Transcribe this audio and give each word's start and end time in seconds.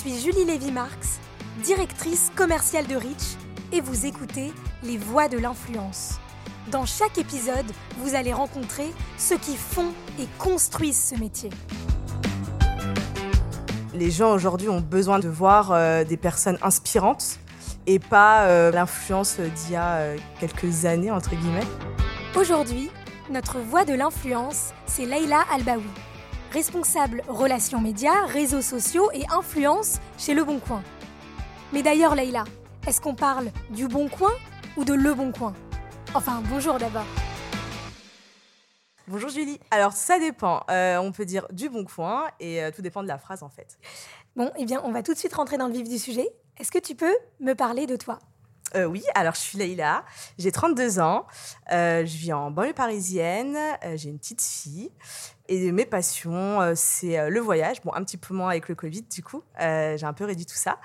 suis 0.00 0.18
Julie 0.18 0.46
Lévy-Marx, 0.46 1.20
directrice 1.62 2.32
commerciale 2.34 2.86
de 2.86 2.96
Rich, 2.96 3.36
et 3.70 3.82
vous 3.82 4.06
écoutez 4.06 4.50
Les 4.82 4.96
Voix 4.96 5.28
de 5.28 5.36
l'influence. 5.36 6.18
Dans 6.70 6.86
chaque 6.86 7.18
épisode, 7.18 7.66
vous 7.98 8.14
allez 8.14 8.32
rencontrer 8.32 8.86
ceux 9.18 9.36
qui 9.36 9.56
font 9.56 9.92
et 10.18 10.26
construisent 10.38 11.10
ce 11.10 11.20
métier. 11.20 11.50
Les 13.92 14.10
gens 14.10 14.32
aujourd'hui 14.32 14.70
ont 14.70 14.80
besoin 14.80 15.18
de 15.18 15.28
voir 15.28 15.70
euh, 15.72 16.02
des 16.02 16.16
personnes 16.16 16.56
inspirantes 16.62 17.38
et 17.86 17.98
pas 17.98 18.44
euh, 18.44 18.70
l'influence 18.70 19.38
d'il 19.38 19.72
y 19.72 19.76
a 19.76 19.96
euh, 19.96 20.16
quelques 20.40 20.86
années, 20.86 21.10
entre 21.10 21.36
guillemets. 21.36 21.66
Aujourd'hui, 22.36 22.90
notre 23.30 23.58
voix 23.58 23.84
de 23.84 23.92
l'influence, 23.92 24.70
c'est 24.86 25.04
Leïla 25.04 25.44
Albaoui, 25.52 25.82
responsable 26.50 27.22
relations 27.28 27.80
médias, 27.80 28.26
réseaux 28.26 28.62
sociaux 28.62 29.10
et 29.12 29.22
influence 29.30 30.00
chez 30.18 30.34
Le 30.34 30.44
Bon 30.44 30.58
Coin. 30.58 30.82
Mais 31.72 31.82
d'ailleurs, 31.82 32.14
Leïla, 32.14 32.44
est-ce 32.86 33.00
qu'on 33.00 33.14
parle 33.14 33.50
du 33.70 33.86
Bon 33.86 34.08
Coin 34.08 34.32
ou 34.76 34.84
de 34.84 34.94
Le 34.94 35.14
Bon 35.14 35.32
Coin? 35.32 35.54
Enfin, 36.14 36.42
bonjour 36.50 36.78
d'abord. 36.78 37.06
Bonjour 39.06 39.28
Julie. 39.28 39.58
Alors 39.70 39.92
ça 39.92 40.18
dépend. 40.18 40.62
Euh, 40.70 40.96
on 40.98 41.10
peut 41.12 41.24
dire 41.24 41.46
du 41.50 41.68
bon 41.68 41.84
coin 41.84 42.28
et 42.38 42.62
euh, 42.62 42.70
tout 42.70 42.80
dépend 42.80 43.02
de 43.02 43.08
la 43.08 43.18
phrase 43.18 43.42
en 43.42 43.48
fait. 43.48 43.78
Bon, 44.36 44.52
eh 44.56 44.64
bien, 44.64 44.80
on 44.84 44.92
va 44.92 45.02
tout 45.02 45.12
de 45.14 45.18
suite 45.18 45.34
rentrer 45.34 45.56
dans 45.56 45.66
le 45.66 45.72
vif 45.72 45.88
du 45.88 45.98
sujet. 45.98 46.28
Est-ce 46.58 46.70
que 46.70 46.78
tu 46.78 46.94
peux 46.94 47.16
me 47.40 47.54
parler 47.54 47.86
de 47.86 47.96
toi? 47.96 48.20
Euh, 48.76 48.84
oui, 48.84 49.02
alors 49.16 49.34
je 49.34 49.40
suis 49.40 49.58
Leïla, 49.58 50.04
j'ai 50.38 50.52
32 50.52 51.00
ans, 51.00 51.26
je 51.72 52.04
vis 52.04 52.32
en 52.32 52.52
banlieue 52.52 52.72
parisienne, 52.72 53.58
j'ai 53.96 54.10
une 54.10 54.20
petite 54.20 54.40
fille 54.40 54.92
et 55.50 55.72
mes 55.72 55.84
passions, 55.84 56.60
euh, 56.60 56.74
c'est 56.76 57.18
euh, 57.18 57.28
le 57.28 57.40
voyage, 57.40 57.82
bon 57.82 57.92
un 57.92 58.04
petit 58.04 58.16
peu 58.16 58.32
moins 58.32 58.50
avec 58.50 58.68
le 58.68 58.76
Covid 58.76 59.02
du 59.02 59.20
coup, 59.22 59.42
euh, 59.60 59.96
j'ai 59.96 60.06
un 60.06 60.12
peu 60.12 60.24
réduit 60.24 60.46
tout 60.46 60.54
ça. 60.54 60.78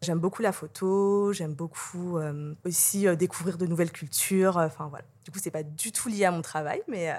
J'aime 0.00 0.20
beaucoup 0.20 0.42
la 0.42 0.52
photo, 0.52 1.32
j'aime 1.32 1.54
beaucoup 1.54 2.18
euh, 2.18 2.54
aussi 2.64 3.08
euh, 3.08 3.16
découvrir 3.16 3.58
de 3.58 3.66
nouvelles 3.66 3.90
cultures, 3.90 4.58
enfin 4.58 4.86
voilà. 4.88 5.04
Du 5.24 5.32
coup, 5.32 5.38
c'est 5.42 5.50
pas 5.50 5.64
du 5.64 5.90
tout 5.90 6.08
lié 6.08 6.24
à 6.24 6.30
mon 6.30 6.42
travail, 6.42 6.82
mais, 6.88 7.14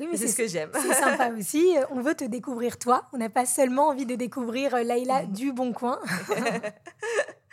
Oui, 0.00 0.08
mais 0.10 0.16
c'est 0.16 0.28
ce 0.28 0.36
que 0.36 0.46
j'aime. 0.46 0.70
C'est 0.72 0.94
sympa 0.94 1.30
aussi. 1.38 1.76
On 1.90 2.00
veut 2.00 2.14
te 2.14 2.24
découvrir 2.24 2.78
toi. 2.78 3.04
On 3.12 3.18
n'a 3.18 3.28
pas 3.28 3.46
seulement 3.46 3.88
envie 3.88 4.06
de 4.06 4.14
découvrir 4.14 4.72
Laïla 4.84 5.26
du 5.26 5.52
Bon 5.52 5.72
Coin. 5.72 6.00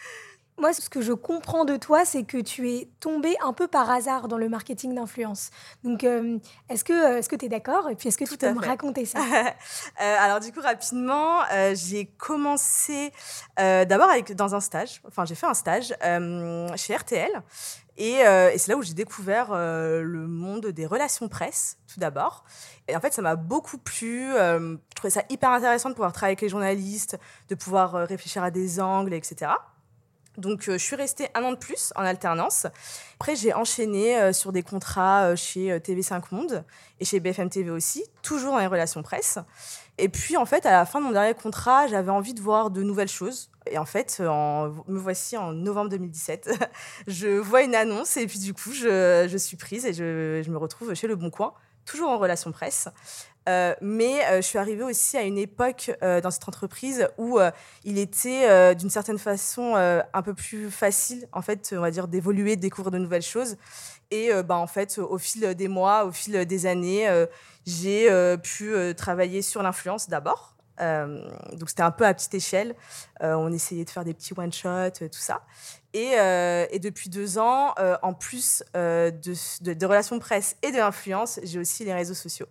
Moi, 0.62 0.74
ce 0.74 0.90
que 0.90 1.02
je 1.02 1.12
comprends 1.14 1.66
de 1.66 1.76
toi, 1.76 2.06
c'est 2.06 2.24
que 2.24 2.38
tu 2.38 2.70
es 2.72 2.88
tombée 3.00 3.36
un 3.44 3.52
peu 3.52 3.68
par 3.68 3.90
hasard 3.90 4.28
dans 4.28 4.38
le 4.38 4.48
marketing 4.48 4.94
d'influence. 4.94 5.50
Donc, 5.84 6.04
euh, 6.04 6.38
est-ce 6.70 6.84
que 6.84 7.18
est-ce 7.18 7.28
que 7.28 7.36
tu 7.36 7.46
es 7.46 7.50
d'accord? 7.50 7.90
Et 7.90 7.96
puis, 7.96 8.10
est-ce 8.10 8.18
que 8.18 8.26
tu 8.26 8.38
Tout 8.38 8.38
peux 8.38 8.54
me 8.54 8.62
fait. 8.62 8.68
raconter 8.70 9.06
ça? 9.06 9.20
Euh, 10.02 10.16
alors 10.20 10.40
du 10.40 10.52
coup 10.52 10.62
rapidement, 10.62 11.42
euh, 11.52 11.74
j'ai 11.76 12.06
commencé 12.06 13.12
euh, 13.60 13.86
d'abord 13.86 14.10
avec 14.10 14.36
dans 14.36 14.56
un 14.56 14.60
stage. 14.60 15.02
Enfin 15.08 15.26
j'ai 15.26 15.36
fait 15.36 15.46
un 15.48 15.54
stage 15.54 15.94
euh, 16.04 16.68
chez 16.76 16.96
RTL 16.96 17.30
et, 17.98 18.26
euh, 18.26 18.52
et 18.52 18.58
c'est 18.58 18.72
là 18.72 18.78
où 18.78 18.82
j'ai 18.82 18.94
découvert 18.94 19.50
euh, 19.52 20.02
le 20.02 20.28
monde 20.28 20.68
des 20.68 20.86
relations 20.86 21.28
presse 21.28 21.78
tout 21.94 22.00
d'abord. 22.00 22.46
Et 22.88 22.96
en 22.96 23.00
fait 23.02 23.14
ça 23.14 23.22
m'a 23.22 23.36
beaucoup 23.36 23.78
plu. 23.78 24.34
euh, 24.34 24.76
je 24.90 24.96
trouvais 24.96 25.12
ça 25.12 25.24
hyper 25.30 25.50
intéressant 25.52 25.90
de 25.90 25.96
pouvoir 25.96 26.14
travailler 26.14 26.32
avec 26.32 26.42
les 26.42 26.50
journalistes, 26.50 27.18
de 27.50 27.56
pouvoir 27.56 27.96
euh, 27.96 28.06
réfléchir 28.06 28.44
à 28.44 28.50
des 28.52 28.80
angles, 28.80 29.14
etc. 29.14 29.52
Donc, 30.42 30.68
euh, 30.68 30.74
je 30.74 30.84
suis 30.84 30.96
restée 30.96 31.30
un 31.36 31.44
an 31.44 31.52
de 31.52 31.58
plus 31.58 31.94
en 31.96 32.02
alternance. 32.02 32.68
Après, 33.22 33.36
j'ai 33.36 33.54
enchaîné 33.54 34.18
euh, 34.18 34.34
sur 34.34 34.52
des 34.52 34.64
contrats 34.64 35.26
euh, 35.26 35.36
chez 35.36 35.72
euh, 35.72 35.78
TV5 35.78 36.24
Monde 36.32 36.64
et 37.00 37.06
chez 37.06 37.20
BFM 37.20 37.50
TV 37.50 37.70
aussi, 37.70 38.04
toujours 38.24 38.54
dans 38.54 38.58
les 38.58 38.66
relations 38.66 39.04
presse. 39.04 39.38
Et 40.00 40.10
puis, 40.10 40.38
en 40.38 40.46
fait, 40.48 40.66
à 40.66 40.72
la 40.72 40.88
fin 40.88 41.00
de 41.00 41.06
mon 41.06 41.12
dernier 41.12 41.36
contrat, 41.36 41.86
j'avais 41.86 42.10
envie 42.10 42.34
de 42.34 42.42
voir 42.42 42.72
de 42.72 42.82
nouvelles 42.82 43.08
choses. 43.08 43.52
Et 43.70 43.78
en 43.78 43.86
fait, 43.86 44.20
me 44.20 44.98
voici 44.98 45.38
en 45.38 45.52
novembre 45.52 45.92
2017. 45.92 46.50
je 47.08 47.28
vois 47.28 47.62
une 47.62 47.76
annonce 47.76 48.18
et 48.18 48.26
puis, 48.26 48.40
du 48.40 48.56
coup, 48.56 48.72
je, 48.72 49.36
suis 49.38 49.56
prise 49.56 49.86
et 49.86 49.94
je, 49.94 50.42
je 50.44 50.50
me 50.50 50.58
retrouve 50.58 50.96
chez 50.96 51.06
Le 51.06 51.16
Bon 51.16 51.30
Coin, 51.30 51.54
toujours 51.86 52.10
en 52.10 52.18
relations 52.18 52.52
presse. 52.52 52.88
Euh, 53.50 53.74
mais 53.82 54.24
euh, 54.26 54.36
je 54.38 54.42
suis 54.42 54.60
arrivée 54.60 54.84
aussi 54.84 55.18
à 55.18 55.24
une 55.24 55.40
époque 55.40 55.92
euh, 56.04 56.22
dans 56.22 56.30
cette 56.30 56.48
entreprise 56.48 57.08
où 57.18 57.40
il 57.84 57.98
était 57.98 58.76
d'une 58.76 58.90
certaine 58.90 59.18
façon 59.18 59.76
un 59.76 60.22
peu 60.22 60.34
plus 60.34 60.70
facile, 60.70 61.28
en 61.32 61.42
fait, 61.42 61.74
on 61.76 61.82
va 61.82 61.92
dire, 61.92 62.08
d'évoluer, 62.08 62.56
de 62.56 62.62
découvrir 62.62 62.92
de 62.92 62.98
nouvelles 62.98 63.22
choses. 63.22 63.58
Et 64.12 64.30
bah, 64.44 64.58
en 64.58 64.68
fait, 64.68 64.98
au 64.98 65.18
fil 65.18 65.56
des 65.56 65.68
mois, 65.68 66.06
au 66.06 66.12
fil 66.12 66.46
des 66.46 66.66
années, 66.66 67.10
j'ai 67.66 68.10
pu 68.44 68.74
travailler 68.96 69.42
sur 69.42 69.64
l'influence 69.64 70.10
d'abord. 70.10 70.56
Donc 70.80 71.70
c'était 71.70 71.84
un 71.84 71.92
peu 71.92 72.06
à 72.06 72.14
petite 72.14 72.34
échelle. 72.34 72.76
On 73.22 73.52
essayait 73.52 73.86
de 73.86 73.90
faire 73.90 74.04
des 74.04 74.14
petits 74.14 74.34
one-shots, 74.36 75.08
tout 75.12 75.20
ça. 75.20 75.42
Et, 75.94 76.14
et 76.72 76.80
depuis 76.80 77.10
deux 77.10 77.38
ans, 77.38 77.74
en 78.02 78.14
plus 78.14 78.64
de, 78.74 79.12
de, 79.62 79.74
de 79.74 79.86
relations 79.86 80.20
presse 80.20 80.56
et 80.62 80.72
de 80.72 80.78
l'influence, 80.78 81.40
j'ai 81.44 81.60
aussi 81.60 81.84
les 81.86 81.94
réseaux 81.94 82.14
sociaux. 82.14 82.48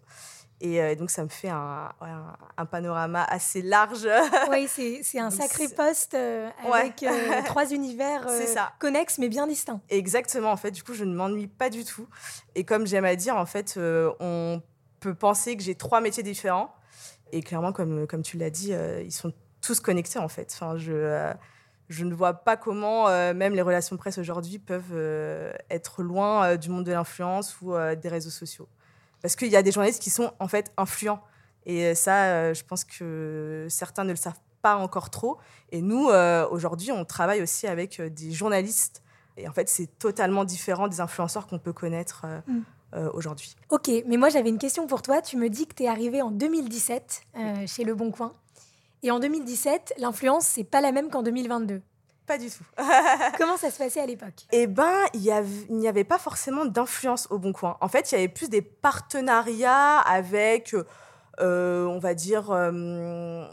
Et 0.63 0.83
euh, 0.83 0.95
donc 0.95 1.11
ça 1.11 1.25
me 1.25 1.29
fait 1.29 1.49
un, 1.49 1.91
ouais, 2.03 2.09
un, 2.09 2.37
un 2.59 2.67
panorama 2.67 3.25
assez 3.25 3.63
large. 3.63 4.07
Oui, 4.51 4.69
c'est 5.03 5.19
un 5.19 5.31
sacré 5.31 5.69
poste 5.69 6.15
euh, 6.15 6.51
Ouais. 6.65 6.81
avec 6.81 7.03
euh, 7.03 7.43
trois 7.47 7.73
univers 7.73 8.27
connexes 8.79 9.19
mais 9.19 9.29
bien 9.29 9.47
distincts. 9.47 9.81
Exactement, 9.89 10.51
en 10.53 10.57
fait, 10.57 10.71
du 10.71 10.83
coup, 10.83 10.93
je 10.93 11.05
ne 11.05 11.15
m'ennuie 11.15 11.47
pas 11.47 11.71
du 11.71 11.85
tout. 11.85 12.07
Et 12.55 12.65
comme 12.65 12.87
j'aime 12.87 13.05
à 13.07 13.17
dire, 13.17 13.37
en 13.37 13.47
fait, 13.47 13.79
on 13.79 14.63
peut 15.01 15.15
penser 15.15 15.57
que 15.57 15.63
j'ai 15.63 15.75
trois 15.75 16.01
métiers 16.01 16.23
différents. 16.23 16.75
Et 17.33 17.43
clairement, 17.43 17.73
comme, 17.73 18.07
comme 18.07 18.23
tu 18.23 18.37
l'as 18.37 18.51
dit, 18.51 18.73
ils 19.05 19.13
sont 19.13 19.33
tous 19.63 19.81
connectés, 19.81 20.19
en 20.19 20.29
fait. 20.29 20.51
Enfin, 20.53 20.77
je, 20.77 21.33
je 21.89 22.05
ne 22.05 22.15
vois 22.15 22.35
pas 22.35 22.57
comment 22.57 23.07
même 23.33 23.55
les 23.55 23.63
relations 23.63 23.97
presse 23.97 24.19
aujourd'hui 24.19 24.59
peuvent 24.59 25.53
être 25.71 26.03
loin 26.03 26.57
du 26.57 26.69
monde 26.69 26.85
de 26.85 26.93
l'influence 26.93 27.61
ou 27.63 27.73
des 27.97 28.09
réseaux 28.09 28.31
sociaux. 28.31 28.69
Parce 29.23 29.37
qu'il 29.37 29.49
y 29.49 29.57
a 29.57 29.63
des 29.63 29.73
journalistes 29.73 30.03
qui 30.03 30.11
sont, 30.11 30.33
en 30.39 30.49
fait, 30.49 30.73
influents. 30.77 31.21
Et 31.67 31.95
ça, 31.95 32.25
euh, 32.25 32.55
je 32.55 32.65
pense 32.65 32.85
que 32.85 33.67
certains 33.69 34.05
ne 34.05 34.11
le 34.11 34.17
savent 34.17 34.41
pas 34.63 34.77
encore 34.77 35.11
trop. 35.11 35.39
Et 35.73 35.83
nous, 35.83 36.09
euh, 36.09 36.47
aujourd'hui, 36.51 36.91
on 36.93 37.05
travaille 37.05 37.43
aussi 37.43 37.67
avec 37.67 38.01
euh, 38.01 38.09
des 38.11 38.33
journalistes 38.33 39.03
et 39.37 39.49
en 39.49 39.53
fait, 39.53 39.69
c'est 39.69 39.87
totalement 39.99 40.45
différent 40.45 40.89
des 40.89 41.01
influenceurs 41.01 41.47
qu'on 41.47 41.59
peut 41.59 41.73
connaître 41.73 42.23
euh, 42.25 42.41
Mm. 42.47 42.61
euh, 42.95 43.11
aujourd'hui. 43.15 43.55
Ok, 43.71 43.91
mais 44.07 44.17
moi 44.17 44.29
j'avais 44.29 44.49
une 44.49 44.59
question 44.59 44.87
pour 44.87 45.03
toi. 45.03 45.23
Tu 45.23 45.37
me 45.37 45.49
dis 45.49 45.67
que 45.67 45.75
tu 45.75 45.85
es 45.85 45.89
arrivé 45.89 46.21
en 46.23 46.31
2017 46.31 47.23
euh, 47.37 47.67
chez 47.67 47.85
Le 47.85 47.95
Bon 47.95 48.11
Coin. 48.11 48.33
Et 49.03 49.11
en 49.11 49.19
2017, 49.19 49.95
l'influence, 49.99 50.45
c'est 50.47 50.65
pas 50.65 50.81
la 50.81 50.93
même 50.93 51.09
qu'en 51.09 51.23
2022. 51.23 51.81
Pas 52.31 52.39
du 52.39 52.49
tout. 52.49 52.63
Comment 53.39 53.57
ça 53.57 53.73
se 53.73 53.79
passait 53.79 53.99
à 53.99 54.07
l'époque? 54.07 54.47
Eh 54.53 54.69
ben, 54.69 55.05
il 55.15 55.45
n'y 55.69 55.89
avait 55.89 56.05
pas 56.05 56.17
forcément 56.17 56.65
d'influence 56.65 57.27
au 57.31 57.41
Bon 57.41 57.53
Coin. 57.53 57.77
En 57.81 57.89
fait, 57.89 58.13
il 58.13 58.15
y 58.15 58.19
avait 58.19 58.29
plus 58.29 58.49
des 58.49 58.63
partenariats 58.63 59.99
avec, 59.99 60.77
euh, 61.41 61.87
on 61.87 61.99
va 61.99 62.15
dire, 62.15 62.53
euh, 62.53 63.45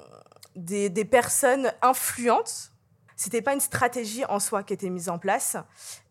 des, 0.55 0.91
des 0.91 1.05
personnes 1.05 1.73
influentes. 1.81 2.71
C'était 3.15 3.41
pas 3.41 3.55
une 3.55 3.61
stratégie 3.61 4.25
en 4.25 4.39
soi 4.39 4.61
qui 4.61 4.73
était 4.73 4.91
mise 4.91 5.09
en 5.09 5.17
place. 5.17 5.57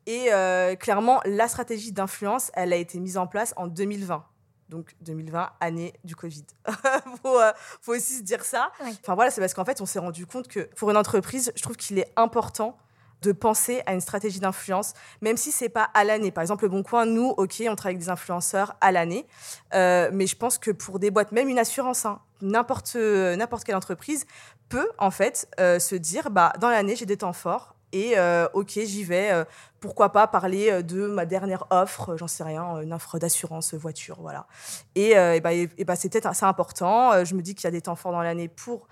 Et 0.06 0.32
euh, 0.32 0.74
clairement, 0.74 1.20
la 1.24 1.46
stratégie 1.46 1.92
d'influence, 1.92 2.50
elle 2.54 2.72
a 2.72 2.76
été 2.76 2.98
mise 2.98 3.16
en 3.16 3.28
place 3.28 3.54
en 3.56 3.68
2020. 3.68 4.24
Donc 4.68 4.94
2020, 5.02 5.50
année 5.60 5.92
du 6.04 6.16
Covid. 6.16 6.44
faut, 7.22 7.40
euh, 7.40 7.52
faut 7.80 7.94
aussi 7.94 8.18
se 8.18 8.22
dire 8.22 8.44
ça. 8.44 8.70
Enfin 8.80 9.14
voilà, 9.14 9.30
c'est 9.30 9.40
parce 9.40 9.54
qu'en 9.54 9.64
fait, 9.64 9.80
on 9.80 9.86
s'est 9.86 9.98
rendu 9.98 10.26
compte 10.26 10.48
que 10.48 10.60
pour 10.76 10.90
une 10.90 10.96
entreprise, 10.96 11.52
je 11.54 11.62
trouve 11.62 11.76
qu'il 11.76 11.98
est 11.98 12.12
important 12.16 12.76
de 13.22 13.32
penser 13.32 13.82
à 13.86 13.94
une 13.94 14.00
stratégie 14.00 14.40
d'influence, 14.40 14.92
même 15.20 15.36
si 15.36 15.52
c'est 15.52 15.68
pas 15.68 15.88
à 15.94 16.04
l'année. 16.04 16.30
Par 16.30 16.42
exemple, 16.42 16.64
le 16.64 16.70
Bon 16.70 16.82
Coin, 16.82 17.06
nous, 17.06 17.34
ok, 17.36 17.62
on 17.68 17.76
travaille 17.76 17.94
avec 17.94 17.98
des 17.98 18.08
influenceurs 18.10 18.76
à 18.80 18.92
l'année, 18.92 19.26
Euh, 19.74 20.10
mais 20.12 20.26
je 20.26 20.36
pense 20.36 20.58
que 20.58 20.70
pour 20.70 20.98
des 20.98 21.10
boîtes, 21.10 21.32
même 21.32 21.48
une 21.48 21.58
assurance, 21.58 22.06
hein, 22.06 22.20
n'importe 22.40 22.94
euh, 22.96 23.36
n'importe 23.36 23.64
quelle 23.64 23.74
entreprise 23.76 24.26
peut 24.68 24.88
en 24.98 25.10
fait 25.10 25.48
euh, 25.60 25.78
se 25.78 25.94
dire, 25.94 26.30
bah 26.30 26.52
dans 26.60 26.70
l'année, 26.70 26.96
j'ai 26.96 27.06
des 27.06 27.16
temps 27.16 27.32
forts. 27.32 27.75
Et 27.96 28.18
euh, 28.18 28.46
ok, 28.52 28.72
j'y 28.84 29.04
vais. 29.04 29.30
euh, 29.32 29.44
pourquoi 29.80 30.12
pas 30.12 30.26
parler 30.26 30.70
euh, 30.70 30.82
de 30.82 31.06
ma 31.06 31.24
dernière 31.24 31.64
offre, 31.70 32.16
j'en 32.18 32.26
sais 32.28 32.44
rien, 32.44 32.80
une 32.82 32.92
offre 32.92 33.18
d'assurance 33.18 33.72
voiture, 33.72 34.18
voilà. 34.20 34.46
Et, 34.94 35.16
euh, 35.16 35.34
et 35.34 35.40
bah, 35.40 35.54
et- 35.54 35.70
et 35.78 35.84
bah, 35.86 35.96
c'est 35.96 36.10
peut-être 36.10 36.26
assez 36.26 36.44
important. 36.44 37.24
Je 37.24 37.34
me 37.34 37.40
dis 37.40 37.54
qu'il 37.54 37.64
y 37.64 37.68
a 37.68 37.70
des 37.70 37.80
temps 37.80 37.96
forts 37.96 38.12
dans 38.12 38.20
l'année 38.22 38.48
pour 38.48 38.86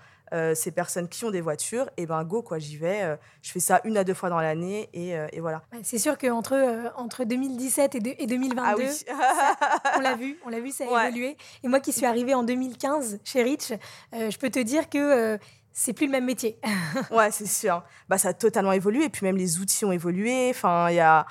ces 0.55 0.71
personnes 0.71 1.07
qui 1.07 1.23
ont 1.23 1.29
des 1.31 1.39
voitures. 1.39 1.87
Et 1.97 2.05
ben 2.07 2.21
go 2.25 2.41
quoi, 2.41 2.57
j'y 2.59 2.75
vais. 2.77 3.15
je 3.41 3.51
fais 3.51 3.59
ça 3.61 3.79
une 3.85 3.95
à 3.95 4.03
deux 4.03 4.13
fois 4.15 4.29
dans 4.29 4.39
l'année 4.41 4.89
et, 4.93 5.39
voilà. 5.39 5.61
C'est 5.83 5.99
sûr 5.99 6.17
qu'entre 6.17 6.55
entre 6.97 7.23
2017 7.25 7.95
et, 7.95 7.99
de- 7.99 8.15
et 8.17 8.25
2022, 8.27 8.61
Ah 8.67 8.75
oui. 8.77 8.87
on 9.97 10.01
l'a 10.01 10.15
vu, 10.15 10.37
on 10.45 10.49
l'a 10.49 10.59
vu, 10.59 10.71
ça 10.71 10.85
a 10.85 10.87
Ouais. 10.91 11.07
évolué. 11.07 11.37
Et 11.63 11.67
moi 11.67 11.79
qui 11.79 11.93
suis 11.93 12.05
arrivée 12.07 12.33
en 12.33 12.43
2015 12.43 13.19
chez 13.23 13.43
Rich, 13.43 13.73
je 14.13 14.37
peux 14.37 14.49
te 14.49 14.59
dire 14.59 14.89
que 14.89 15.37
c'est 15.77 15.91
plus 15.91 16.05
le 16.05 16.13
même 16.13 16.25
métier. 16.25 16.57
Ouais, 17.11 17.29
c'est 17.31 17.45
sûr. 17.45 17.83
Bah, 18.07 18.17
ça 18.17 18.29
a 18.29 18.33
totalement 18.33 18.71
évolué. 18.71 19.03
Et 19.03 19.09
puis 19.09 19.25
même 19.25 19.35
les 19.35 19.59
outils 19.59 19.83
ont 19.83 19.91
évolué. 19.91 20.49
Enfin, 20.49 20.89
il 20.89 20.95
y 20.95 20.99
a. 21.01 21.27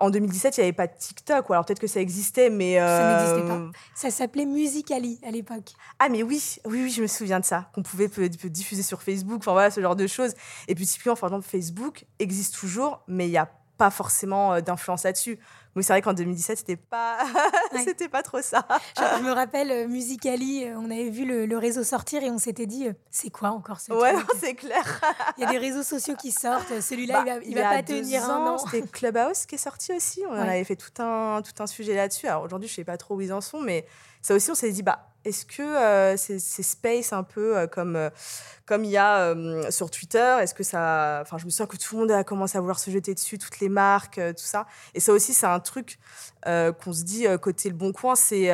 En 0.00 0.10
2017, 0.10 0.56
il 0.56 0.60
n'y 0.60 0.64
avait 0.64 0.72
pas 0.72 0.88
de 0.88 0.92
TikTok, 0.98 1.48
ou 1.48 1.52
alors 1.52 1.64
peut-être 1.64 1.78
que 1.78 1.86
ça 1.86 2.00
existait, 2.00 2.50
mais... 2.50 2.78
Ça 2.78 3.16
n'existait 3.16 3.48
pas. 3.48 3.70
Ça 3.94 4.10
s'appelait 4.10 4.44
Musicali 4.44 5.20
à 5.24 5.30
l'époque. 5.30 5.70
Ah, 6.00 6.08
mais 6.08 6.24
oui, 6.24 6.42
oui, 6.64 6.82
oui, 6.82 6.90
je 6.90 7.00
me 7.00 7.06
souviens 7.06 7.38
de 7.38 7.44
ça, 7.44 7.70
qu'on 7.72 7.84
pouvait 7.84 8.08
diffuser 8.08 8.82
sur 8.82 9.00
Facebook, 9.02 9.38
enfin 9.38 9.52
voilà, 9.52 9.70
ce 9.70 9.80
genre 9.80 9.94
de 9.94 10.08
choses. 10.08 10.34
Et 10.66 10.74
puis 10.74 10.84
typiquement, 10.84 11.14
par 11.14 11.28
exemple, 11.30 11.46
Facebook 11.48 12.06
existe 12.18 12.56
toujours, 12.56 13.02
mais 13.06 13.28
il 13.28 13.30
n'y 13.30 13.38
a 13.38 13.48
pas 13.78 13.90
forcément 13.90 14.60
d'influence 14.60 15.04
là-dessus. 15.04 15.38
Oui, 15.76 15.82
c'est 15.82 15.92
vrai 15.92 16.02
qu'en 16.02 16.14
2017, 16.14 16.58
c'était 16.58 16.76
pas, 16.76 17.18
c'était 17.84 18.08
pas 18.08 18.22
trop 18.22 18.40
ça. 18.42 18.66
Je, 18.96 19.22
me 19.22 19.32
rappelle 19.32 19.70
euh, 19.70 19.88
Musicali, 19.88 20.64
euh, 20.64 20.76
on 20.78 20.90
avait 20.90 21.10
vu 21.10 21.24
le, 21.24 21.58
réseau 21.58 21.82
sortir 21.82 22.22
et 22.22 22.30
on 22.30 22.38
s'était 22.38 22.66
dit, 22.66 22.88
euh, 22.88 22.92
c'est 23.10 23.30
quoi 23.30 23.50
encore 23.50 23.80
ce 23.80 23.92
Ouais, 23.92 24.14
c'est 24.40 24.54
clair. 24.54 25.00
Il 25.36 25.42
y 25.42 25.44
a 25.44 25.50
des 25.50 25.58
réseaux 25.58 25.82
sociaux 25.82 26.14
qui 26.14 26.30
sortent. 26.30 26.80
Celui-là, 26.80 27.24
bah, 27.24 27.32
il 27.44 27.54
va, 27.54 27.62
va 27.62 27.76
pas 27.76 27.82
tenir 27.82 28.28
un 28.30 28.54
an. 28.54 28.58
C'était 28.58 28.86
Clubhouse 28.92 29.46
qui 29.46 29.56
est 29.56 29.58
sorti 29.58 29.92
aussi. 29.92 30.22
On 30.28 30.34
avait 30.34 30.64
fait 30.64 30.76
tout 30.76 31.02
un, 31.02 31.42
tout 31.42 31.60
un 31.62 31.66
sujet 31.66 31.94
là-dessus. 31.94 32.28
Alors 32.28 32.44
aujourd'hui, 32.44 32.68
je 32.68 32.74
sais 32.74 32.84
pas 32.84 32.96
trop 32.96 33.16
où 33.16 33.20
ils 33.20 33.32
en 33.32 33.40
sont, 33.40 33.60
mais 33.60 33.86
ça 34.22 34.34
aussi, 34.34 34.50
on 34.50 34.54
s'est 34.54 34.70
dit, 34.70 34.82
bah, 34.82 35.13
est-ce 35.24 35.46
que 35.46 35.62
euh, 35.62 36.16
c'est 36.16 36.38
space 36.62 37.12
un 37.12 37.22
peu 37.22 37.56
euh, 37.56 37.66
comme, 37.66 37.96
euh, 37.96 38.10
comme 38.66 38.84
il 38.84 38.90
y 38.90 38.96
a 38.96 39.34
sur 39.70 39.90
Twitter 39.90 40.36
Est-ce 40.40 40.54
que 40.54 40.62
ça. 40.62 41.20
Enfin, 41.22 41.38
je 41.38 41.46
me 41.46 41.50
sens 41.50 41.66
que 41.66 41.76
tout 41.76 41.94
le 41.94 42.00
monde 42.00 42.10
a 42.10 42.24
commencé 42.24 42.58
à 42.58 42.60
vouloir 42.60 42.78
se 42.78 42.90
jeter 42.90 43.14
dessus, 43.14 43.38
toutes 43.38 43.60
les 43.60 43.68
marques, 43.68 44.16
tout 44.16 44.44
ça. 44.44 44.66
Et 44.94 45.00
ça 45.00 45.12
aussi, 45.12 45.32
c'est 45.32 45.46
un 45.46 45.60
truc 45.60 45.98
qu'on 46.44 46.92
se 46.92 47.02
dit 47.02 47.26
côté 47.40 47.68
Le 47.68 47.74
Bon 47.74 47.92
Coin 47.92 48.14
c'est 48.14 48.52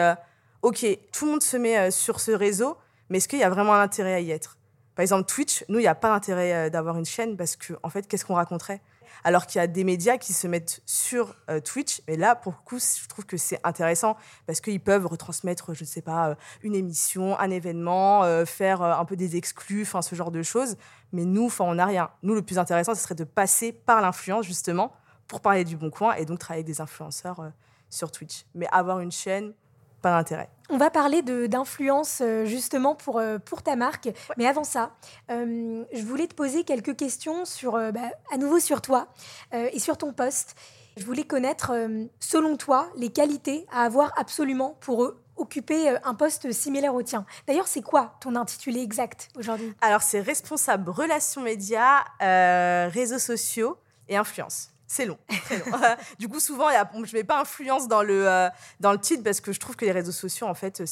OK, 0.63 0.87
tout 1.13 1.25
le 1.25 1.31
monde 1.33 1.43
se 1.43 1.57
met 1.57 1.91
sur 1.91 2.21
ce 2.21 2.33
réseau, 2.33 2.77
mais 3.09 3.19
est-ce 3.19 3.29
qu'il 3.29 3.39
y 3.39 3.45
a 3.45 3.51
vraiment 3.51 3.75
un 3.75 3.83
intérêt 3.83 4.15
à 4.15 4.21
y 4.21 4.31
être? 4.31 4.59
Par 4.95 5.03
exemple, 5.03 5.29
Twitch, 5.29 5.65
nous, 5.69 5.79
il 5.79 5.83
n'y 5.83 5.89
a 5.89 5.95
pas 5.95 6.11
d'intérêt 6.11 6.71
d'avoir 6.71 6.99
une 6.99 7.07
chaîne 7.07 7.37
parce 7.37 7.57
que, 7.57 7.73
en 7.83 7.89
fait, 7.89 8.07
qu'est-ce 8.07 8.25
qu'on 8.25 8.35
raconterait? 8.35 8.83
Alors 9.25 9.47
qu'il 9.47 9.59
y 9.61 9.63
a 9.63 9.67
des 9.67 9.85
médias 9.85 10.19
qui 10.19 10.33
se 10.33 10.47
mettent 10.47 10.83
sur 10.87 11.35
euh, 11.49 11.61
Twitch. 11.61 12.03
Mais 12.09 12.17
là, 12.17 12.35
pour 12.35 12.53
le 12.53 12.65
coup, 12.65 12.79
je 12.79 13.09
trouve 13.09 13.27
que 13.27 13.37
c'est 13.37 13.61
intéressant 13.65 14.17
parce 14.47 14.61
qu'ils 14.61 14.81
peuvent 14.81 15.07
retransmettre, 15.07 15.75
je 15.75 15.83
ne 15.83 15.87
sais 15.87 16.03
pas, 16.03 16.31
euh, 16.31 16.35
une 16.63 16.75
émission, 16.75 17.39
un 17.39 17.51
événement, 17.51 18.25
euh, 18.25 18.45
faire 18.45 18.83
un 18.83 19.05
peu 19.05 19.17
des 19.17 19.37
exclus, 19.37 19.83
enfin 19.83 20.03
ce 20.03 20.15
genre 20.15 20.31
de 20.31 20.43
choses. 20.43 20.77
Mais 21.13 21.25
nous, 21.25 21.53
on 21.59 21.75
n'a 21.75 21.87
rien. 21.87 22.11
Nous, 22.23 22.35
le 22.35 22.43
plus 22.43 22.59
intéressant, 22.59 22.95
ce 22.95 23.03
serait 23.03 23.15
de 23.15 23.25
passer 23.25 23.73
par 23.73 24.01
l'influence, 24.01 24.47
justement, 24.47 24.93
pour 25.27 25.41
parler 25.41 25.65
du 25.65 25.77
bon 25.77 25.91
coin 25.91 26.15
et 26.15 26.25
donc 26.25 26.39
travailler 26.39 26.65
avec 26.65 26.67
des 26.75 26.81
influenceurs 26.81 27.53
sur 27.89 28.11
Twitch. 28.11 28.45
Mais 28.55 28.67
avoir 28.71 29.01
une 29.01 29.13
chaîne, 29.13 29.53
pas 30.03 30.11
d'intérêt. 30.11 30.49
On 30.73 30.77
va 30.77 30.89
parler 30.89 31.23
d'influence 31.23 32.21
euh, 32.23 32.45
justement 32.45 32.95
pour, 32.95 33.19
euh, 33.19 33.39
pour 33.39 33.63
ta 33.63 33.75
marque. 33.75 34.09
Mais 34.37 34.47
avant 34.47 34.63
ça, 34.63 34.93
euh, 35.29 35.85
je 35.93 36.03
voulais 36.03 36.29
te 36.29 36.35
poser 36.35 36.63
quelques 36.63 36.97
questions 36.97 37.45
sur, 37.45 37.73
bah, 37.73 38.11
à 38.33 38.37
nouveau 38.37 38.61
sur 38.61 38.81
toi 38.81 39.09
et 39.53 39.79
sur 39.81 39.99
ton 39.99 40.13
poste. 40.13 40.55
Je 40.97 41.05
voulais 41.05 41.25
connaître, 41.25 41.73
selon 42.21 42.57
toi, 42.57 42.89
les 42.97 43.11
qualités 43.11 43.67
à 43.73 43.83
avoir 43.83 44.13
absolument 44.17 44.77
pour 44.81 45.13
occuper 45.37 45.97
un 46.05 46.15
poste 46.15 46.53
similaire 46.53 46.95
au 46.95 47.03
tien. 47.03 47.25
D'ailleurs, 47.47 47.69
c'est 47.69 47.83
quoi 47.83 48.17
ton 48.21 48.37
intitulé 48.37 48.81
exact 48.81 49.29
aujourd'hui? 49.37 49.73
Alors, 49.81 50.03
c'est 50.03 50.21
responsable 50.21 50.91
relations 50.91 51.43
médias, 51.43 52.05
réseaux 52.91 53.19
sociaux 53.19 53.77
et 54.09 54.17
influence 54.17 54.71
c'est 54.91 55.07
long. 55.07 55.19
du 56.19 56.29
coup, 56.29 56.41
souvent, 56.41 56.69
y 56.69 56.75
a, 56.75 56.91
je 56.93 56.99
ne 56.99 57.13
mets 57.13 57.23
pas 57.23 57.41
influence 57.41 57.87
dans 57.87 58.03
le, 58.03 58.29
euh, 58.29 58.49
dans 58.81 58.91
le 58.91 58.99
titre 58.99 59.23
parce 59.23 59.41
que 59.41 59.53
je 59.53 59.61
trouve 59.61 59.77
que 59.77 59.85
les 59.85 59.93
réseaux 59.93 60.11
sociaux, 60.11 60.49
en 60.49 60.55
fait, 60.55 60.83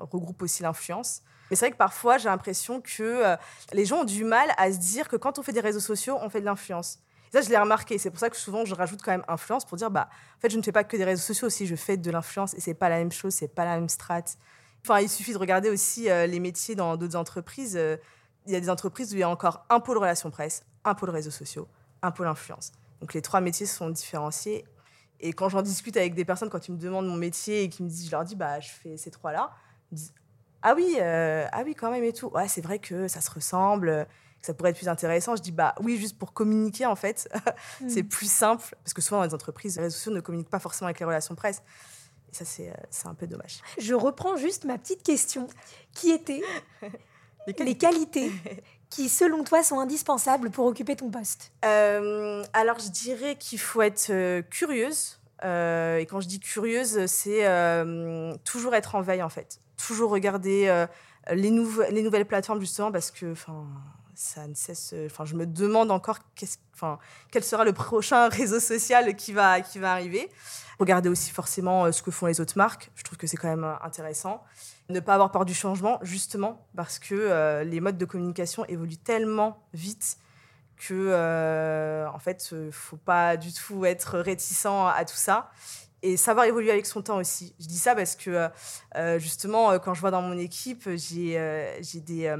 regroupent 0.00 0.42
aussi 0.42 0.62
l'influence. 0.62 1.22
Mais 1.50 1.56
c'est 1.56 1.66
vrai 1.66 1.72
que 1.72 1.76
parfois, 1.76 2.18
j'ai 2.18 2.28
l'impression 2.28 2.80
que 2.80 3.02
euh, 3.02 3.36
les 3.72 3.84
gens 3.84 4.02
ont 4.02 4.04
du 4.04 4.22
mal 4.22 4.48
à 4.58 4.72
se 4.72 4.78
dire 4.78 5.08
que 5.08 5.16
quand 5.16 5.40
on 5.40 5.42
fait 5.42 5.52
des 5.52 5.60
réseaux 5.60 5.80
sociaux, 5.80 6.16
on 6.22 6.30
fait 6.30 6.40
de 6.40 6.44
l'influence. 6.44 7.00
ça, 7.32 7.40
je 7.40 7.48
l'ai 7.48 7.58
remarqué. 7.58 7.98
C'est 7.98 8.10
pour 8.10 8.20
ça 8.20 8.30
que 8.30 8.36
souvent, 8.36 8.64
je 8.64 8.76
rajoute 8.76 9.02
quand 9.02 9.10
même 9.10 9.24
influence 9.26 9.64
pour 9.64 9.76
dire, 9.76 9.90
bah, 9.90 10.08
en 10.38 10.40
fait, 10.40 10.50
je 10.50 10.56
ne 10.56 10.62
fais 10.62 10.70
pas 10.70 10.84
que 10.84 10.96
des 10.96 11.04
réseaux 11.04 11.22
sociaux 11.22 11.48
aussi, 11.48 11.66
je 11.66 11.74
fais 11.74 11.96
de 11.96 12.10
l'influence 12.12 12.54
et 12.54 12.60
c'est 12.60 12.74
pas 12.74 12.88
la 12.88 12.98
même 12.98 13.10
chose, 13.10 13.34
c'est 13.34 13.52
pas 13.52 13.64
la 13.64 13.74
même 13.74 13.88
strat. 13.88 14.22
Enfin, 14.84 15.00
il 15.00 15.08
suffit 15.08 15.32
de 15.32 15.38
regarder 15.38 15.68
aussi 15.68 16.08
euh, 16.08 16.28
les 16.28 16.38
métiers 16.38 16.76
dans 16.76 16.96
d'autres 16.96 17.16
entreprises. 17.16 17.76
Il 18.46 18.52
y 18.52 18.56
a 18.56 18.60
des 18.60 18.70
entreprises 18.70 19.12
où 19.12 19.16
il 19.16 19.20
y 19.20 19.24
a 19.24 19.28
encore 19.28 19.66
un 19.68 19.80
pôle 19.80 19.98
relations 19.98 20.30
presse, 20.30 20.64
un 20.84 20.94
pôle 20.94 21.10
réseaux 21.10 21.32
sociaux 21.32 21.66
un 22.02 22.10
pôle 22.10 22.26
influence. 22.26 22.72
Donc 23.00 23.14
les 23.14 23.22
trois 23.22 23.40
métiers 23.40 23.66
sont 23.66 23.90
différenciés. 23.90 24.64
Et 25.20 25.32
quand 25.32 25.48
j'en 25.48 25.62
discute 25.62 25.96
avec 25.96 26.14
des 26.14 26.24
personnes, 26.24 26.50
quand 26.50 26.68
ils 26.68 26.72
me 26.72 26.78
demandent 26.78 27.06
mon 27.06 27.16
métier 27.16 27.62
et 27.62 27.68
qu'ils 27.68 27.84
me 27.84 27.90
disent, 27.90 28.06
je 28.06 28.10
leur 28.10 28.24
dis, 28.24 28.36
bah, 28.36 28.60
je 28.60 28.70
fais 28.70 28.96
ces 28.96 29.10
trois-là, 29.10 29.52
ils 29.90 29.94
me 29.94 29.96
disent, 29.98 30.14
ah 30.62 30.74
oui, 30.74 30.96
euh, 31.00 31.46
ah 31.52 31.62
oui, 31.64 31.74
quand 31.74 31.90
même 31.90 32.04
et 32.04 32.12
tout. 32.12 32.28
Ouais, 32.28 32.48
c'est 32.48 32.60
vrai 32.60 32.78
que 32.78 33.08
ça 33.08 33.20
se 33.20 33.30
ressemble, 33.30 34.06
que 34.40 34.46
ça 34.46 34.54
pourrait 34.54 34.70
être 34.70 34.76
plus 34.76 34.88
intéressant. 34.88 35.36
Je 35.36 35.42
dis, 35.42 35.52
bah 35.52 35.74
oui, 35.80 35.96
juste 35.96 36.18
pour 36.18 36.32
communiquer, 36.32 36.86
en 36.86 36.96
fait, 36.96 37.28
c'est 37.88 38.02
hmm. 38.02 38.08
plus 38.08 38.30
simple. 38.30 38.76
Parce 38.82 38.94
que 38.94 39.02
souvent, 39.02 39.18
dans 39.18 39.26
les 39.26 39.34
entreprises, 39.34 39.76
les 39.76 39.82
réseaux 39.82 39.96
sociaux 39.96 40.12
ne 40.12 40.20
communiquent 40.20 40.50
pas 40.50 40.60
forcément 40.60 40.86
avec 40.86 41.00
les 41.00 41.06
relations 41.06 41.34
presse. 41.34 41.62
Et 42.30 42.34
ça, 42.34 42.44
c'est 42.44 42.70
euh, 42.70 43.08
un 43.10 43.14
peu 43.14 43.26
dommage. 43.26 43.60
Je 43.78 43.94
reprends 43.94 44.36
juste 44.36 44.64
ma 44.64 44.78
petite 44.78 45.02
question, 45.02 45.48
qui 45.92 46.10
était 46.10 46.42
les 47.46 47.54
qualités, 47.54 48.30
les 48.30 48.30
qualités 48.30 48.32
qui, 48.92 49.08
selon 49.08 49.42
toi, 49.42 49.62
sont 49.62 49.80
indispensables 49.80 50.50
pour 50.50 50.66
occuper 50.66 50.96
ton 50.96 51.10
poste? 51.10 51.50
Euh, 51.64 52.44
Alors, 52.52 52.78
je 52.78 52.90
dirais 52.90 53.36
qu'il 53.36 53.58
faut 53.58 53.80
être 53.80 54.10
euh, 54.10 54.42
curieuse. 54.42 55.18
Euh, 55.44 55.96
et 55.96 56.04
quand 56.04 56.20
je 56.20 56.28
dis 56.28 56.38
curieuse, 56.38 57.06
c'est 57.06 57.46
toujours 58.44 58.74
être 58.74 58.94
en 58.94 59.00
veille, 59.00 59.22
en 59.22 59.30
fait. 59.30 59.60
Toujours 59.78 60.10
regarder 60.10 60.86
les, 61.30 61.50
les 61.90 62.02
nouvelles 62.02 62.26
plateformes, 62.26 62.60
justement, 62.60 62.92
parce 62.92 63.10
que 63.10 63.32
ça 64.14 64.46
ne 64.46 64.54
cesse. 64.54 64.94
Enfin, 65.06 65.24
je 65.24 65.36
me 65.36 65.46
demande 65.46 65.90
encore 65.90 66.18
enfin, 66.74 66.98
quel 67.30 67.42
sera 67.42 67.64
le 67.64 67.72
prochain 67.72 68.28
réseau 68.28 68.60
social 68.60 69.16
qui 69.16 69.32
va, 69.32 69.62
qui 69.62 69.78
va 69.78 69.92
arriver. 69.92 70.30
Regarder 70.78 71.08
aussi 71.08 71.30
forcément 71.30 71.90
ce 71.90 72.02
que 72.02 72.10
font 72.10 72.26
les 72.26 72.40
autres 72.42 72.58
marques. 72.58 72.90
Je 72.94 73.04
trouve 73.04 73.16
que 73.16 73.26
c'est 73.26 73.38
quand 73.38 73.48
même 73.48 73.76
intéressant. 73.82 74.44
Ne 74.88 75.00
pas 75.00 75.14
avoir 75.14 75.30
peur 75.30 75.44
du 75.44 75.54
changement, 75.54 75.98
justement, 76.02 76.66
parce 76.76 76.98
que 76.98 77.14
euh, 77.14 77.64
les 77.64 77.80
modes 77.80 77.96
de 77.96 78.04
communication 78.04 78.66
évoluent 78.66 78.98
tellement 78.98 79.64
vite 79.72 80.18
que, 80.76 80.92
euh, 80.92 82.06
en 82.08 82.18
fait, 82.18 82.50
euh, 82.52 82.70
faut 82.72 82.96
pas 82.96 83.36
du 83.36 83.52
tout 83.52 83.86
être 83.86 84.18
réticent 84.18 84.66
à 84.66 85.04
tout 85.06 85.16
ça 85.16 85.50
et 86.02 86.16
savoir 86.16 86.46
évoluer 86.46 86.72
avec 86.72 86.84
son 86.84 87.00
temps 87.00 87.16
aussi. 87.16 87.54
Je 87.60 87.66
dis 87.68 87.78
ça 87.78 87.94
parce 87.94 88.16
que 88.16 88.50
justement, 89.18 89.78
quand 89.78 89.94
je 89.94 90.00
vois 90.00 90.10
dans 90.10 90.20
mon 90.20 90.36
équipe, 90.36 90.90
j'ai 90.96 91.38
des, 92.04 92.36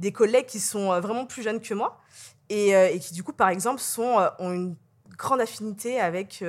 des 0.00 0.12
collègues 0.12 0.46
qui 0.46 0.58
sont 0.58 1.00
vraiment 1.00 1.24
plus 1.24 1.44
jeunes 1.44 1.60
que 1.60 1.74
moi 1.74 2.00
et, 2.48 2.70
et 2.70 2.98
qui, 2.98 3.14
du 3.14 3.22
coup, 3.22 3.32
par 3.32 3.50
exemple, 3.50 3.80
sont, 3.80 4.28
ont 4.40 4.52
une 4.52 4.74
grande 5.16 5.40
affinité 5.40 6.00
avec 6.00 6.44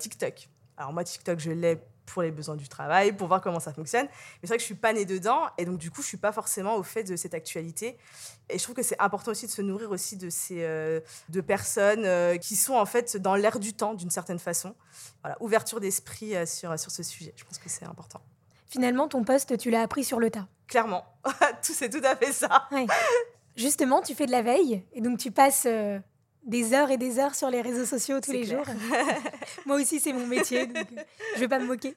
TikTok. 0.00 0.48
Alors 0.76 0.92
moi, 0.92 1.04
TikTok, 1.04 1.38
je 1.38 1.52
l'ai 1.52 1.80
pour 2.06 2.22
les 2.22 2.30
besoins 2.30 2.56
du 2.56 2.68
travail, 2.68 3.12
pour 3.12 3.28
voir 3.28 3.40
comment 3.40 3.60
ça 3.60 3.72
fonctionne. 3.72 4.06
Mais 4.06 4.38
c'est 4.42 4.48
vrai 4.48 4.56
que 4.56 4.62
je 4.62 4.66
suis 4.66 4.74
pas 4.74 4.92
née 4.92 5.04
dedans 5.04 5.46
et 5.58 5.64
donc 5.64 5.78
du 5.78 5.90
coup, 5.90 6.02
je 6.02 6.06
suis 6.06 6.16
pas 6.16 6.32
forcément 6.32 6.76
au 6.76 6.82
fait 6.82 7.04
de 7.04 7.16
cette 7.16 7.34
actualité. 7.34 7.96
Et 8.48 8.58
je 8.58 8.62
trouve 8.62 8.74
que 8.74 8.82
c'est 8.82 9.00
important 9.00 9.30
aussi 9.30 9.46
de 9.46 9.50
se 9.50 9.62
nourrir 9.62 9.90
aussi 9.90 10.16
de 10.16 10.30
ces 10.30 10.62
euh, 10.62 11.00
de 11.28 11.40
personnes 11.40 12.04
euh, 12.04 12.36
qui 12.36 12.56
sont 12.56 12.74
en 12.74 12.86
fait 12.86 13.16
dans 13.16 13.34
l'air 13.34 13.58
du 13.58 13.72
temps 13.74 13.94
d'une 13.94 14.10
certaine 14.10 14.38
façon. 14.38 14.74
Voilà, 15.22 15.36
ouverture 15.40 15.80
d'esprit 15.80 16.36
euh, 16.36 16.46
sur 16.46 16.78
sur 16.78 16.90
ce 16.90 17.02
sujet. 17.02 17.32
Je 17.36 17.44
pense 17.44 17.58
que 17.58 17.68
c'est 17.68 17.84
important. 17.84 18.20
Finalement, 18.68 19.06
ton 19.06 19.22
poste, 19.22 19.58
tu 19.58 19.70
l'as 19.70 19.82
appris 19.82 20.02
sur 20.02 20.18
le 20.18 20.30
tas. 20.30 20.46
Clairement, 20.66 21.04
tout 21.62 21.74
c'est 21.74 21.90
tout 21.90 22.04
à 22.04 22.16
fait 22.16 22.32
ça. 22.32 22.68
Justement, 23.54 24.00
tu 24.00 24.14
fais 24.14 24.24
de 24.24 24.30
la 24.30 24.40
veille 24.40 24.82
et 24.94 25.02
donc 25.02 25.18
tu 25.18 25.30
passes 25.30 25.66
des 26.44 26.74
heures 26.74 26.90
et 26.90 26.96
des 26.96 27.18
heures 27.18 27.34
sur 27.34 27.50
les 27.50 27.60
réseaux 27.60 27.84
sociaux 27.84 28.20
tous 28.20 28.32
les 28.32 28.44
jours. 28.44 28.64
Moi 29.66 29.76
aussi, 29.76 30.00
c'est 30.00 30.12
mon 30.12 30.26
métier, 30.26 30.66
donc 30.66 30.86
euh, 30.96 31.02
je 31.34 31.40
vais 31.40 31.48
pas 31.48 31.58
me 31.58 31.66
moquer. 31.66 31.94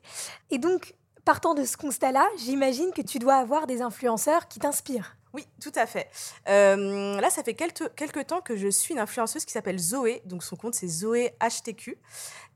Et 0.51 0.57
donc, 0.57 0.93
partant 1.23 1.53
de 1.53 1.63
ce 1.63 1.77
constat-là, 1.77 2.27
j'imagine 2.37 2.91
que 2.91 3.01
tu 3.01 3.19
dois 3.19 3.35
avoir 3.35 3.67
des 3.67 3.81
influenceurs 3.81 4.47
qui 4.47 4.59
t'inspirent. 4.59 5.15
Oui, 5.35 5.45
tout 5.61 5.71
à 5.75 5.85
fait. 5.85 6.07
Euh, 6.47 7.19
là, 7.19 7.29
ça 7.29 7.43
fait 7.43 7.55
quelques, 7.55 7.93
quelques 7.95 8.27
temps 8.27 8.39
que 8.39 8.55
je 8.55 8.69
suis 8.69 8.93
une 8.93 9.01
influenceuse 9.01 9.43
qui 9.43 9.51
s'appelle 9.51 9.77
Zoé. 9.77 10.21
Donc, 10.23 10.45
son 10.45 10.55
compte, 10.55 10.75
c'est 10.75 10.87
Zoé 10.87 11.33
HTQ. 11.41 11.97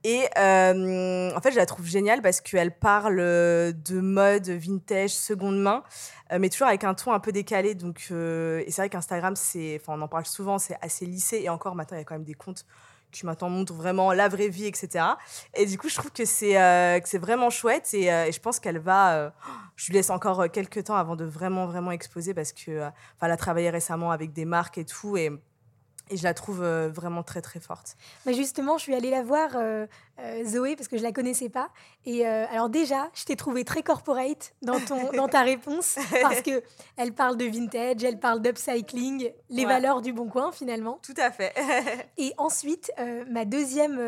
Et 0.05 0.23
euh, 0.37 1.35
en 1.35 1.41
fait, 1.41 1.51
je 1.51 1.57
la 1.57 1.65
trouve 1.65 1.85
géniale 1.85 2.21
parce 2.21 2.39
qu'elle 2.39 2.73
parle 2.73 3.17
de 3.17 3.99
mode 3.99 4.47
vintage, 4.47 5.09
seconde 5.09 5.59
main, 5.59 5.83
euh, 6.31 6.37
mais 6.39 6.47
toujours 6.47 6.69
avec 6.69 6.85
un 6.85 6.93
ton 6.93 7.11
un 7.11 7.19
peu 7.19 7.33
décalé. 7.33 7.75
Donc, 7.75 8.11
et 8.11 8.71
c'est 8.71 8.81
vrai 8.81 8.89
qu'Instagram, 8.89 9.33
on 9.89 10.01
en 10.01 10.07
parle 10.07 10.25
souvent, 10.25 10.57
c'est 10.57 10.77
assez 10.81 11.05
lissé. 11.05 11.41
Et 11.43 11.49
encore, 11.49 11.75
maintenant, 11.75 11.97
il 11.97 11.99
y 11.99 12.03
a 12.03 12.05
quand 12.05 12.15
même 12.15 12.23
des 12.23 12.33
comptes 12.33 12.65
qui 13.11 13.25
maintenant 13.25 13.49
montrent 13.49 13.73
vraiment 13.73 14.13
la 14.13 14.27
vraie 14.27 14.49
vie, 14.49 14.65
etc. 14.65 15.05
Et 15.55 15.65
du 15.65 15.77
coup, 15.77 15.89
je 15.89 15.95
trouve 15.95 16.11
que 16.11 16.25
c'est 16.25 16.59
euh, 16.61 16.99
vraiment 17.13 17.49
chouette 17.49 17.93
et, 17.93 18.11
euh, 18.11 18.31
je 18.31 18.39
pense 18.39 18.59
qu'elle 18.59 18.79
va. 18.79 19.15
Euh, 19.15 19.29
je 19.75 19.87
lui 19.87 19.93
laisse 19.93 20.09
encore 20.09 20.49
quelques 20.51 20.85
temps 20.85 20.95
avant 20.95 21.15
de 21.15 21.25
vraiment, 21.25 21.65
vraiment 21.65 21.91
exposer 21.91 22.33
parce 22.33 22.53
que 22.53 22.89
elle 23.21 23.31
a 23.31 23.37
travaillé 23.37 23.69
récemment 23.69 24.11
avec 24.11 24.33
des 24.33 24.45
marques 24.45 24.77
et 24.77 24.85
tout. 24.85 25.17
Et, 25.17 25.31
et 26.11 26.17
je 26.17 26.23
la 26.23 26.33
trouve 26.33 26.63
vraiment 26.63 27.23
très, 27.23 27.41
très 27.41 27.59
forte. 27.59 27.95
Mais 28.25 28.33
justement, 28.33 28.77
je 28.77 28.83
suis 28.83 28.95
allée 28.95 29.11
la 29.11 29.23
voir 29.23 29.51
euh, 30.23 30.43
Zoé, 30.45 30.75
parce 30.75 30.87
que 30.87 30.97
je 30.97 31.03
la 31.03 31.11
connaissais 31.11 31.49
pas. 31.49 31.69
Et 32.05 32.27
euh, 32.27 32.45
alors 32.51 32.69
déjà, 32.69 33.09
je 33.13 33.25
t'ai 33.25 33.35
trouvé 33.35 33.63
très 33.63 33.83
corporate 33.83 34.53
dans, 34.61 34.79
ton, 34.79 35.11
dans 35.15 35.27
ta 35.27 35.41
réponse, 35.41 35.97
parce 36.21 36.41
que 36.41 36.61
elle 36.97 37.13
parle 37.13 37.37
de 37.37 37.45
vintage, 37.45 38.03
elle 38.03 38.19
parle 38.19 38.41
d'upcycling, 38.41 39.31
les 39.49 39.65
valeurs 39.65 40.01
du 40.01 40.13
bon 40.13 40.27
coin 40.27 40.51
finalement. 40.51 40.99
Tout 41.01 41.13
à 41.17 41.31
fait. 41.31 41.53
et 42.17 42.33
ensuite, 42.37 42.91
euh, 42.99 43.23
ma, 43.29 43.45
deuxième, 43.45 43.99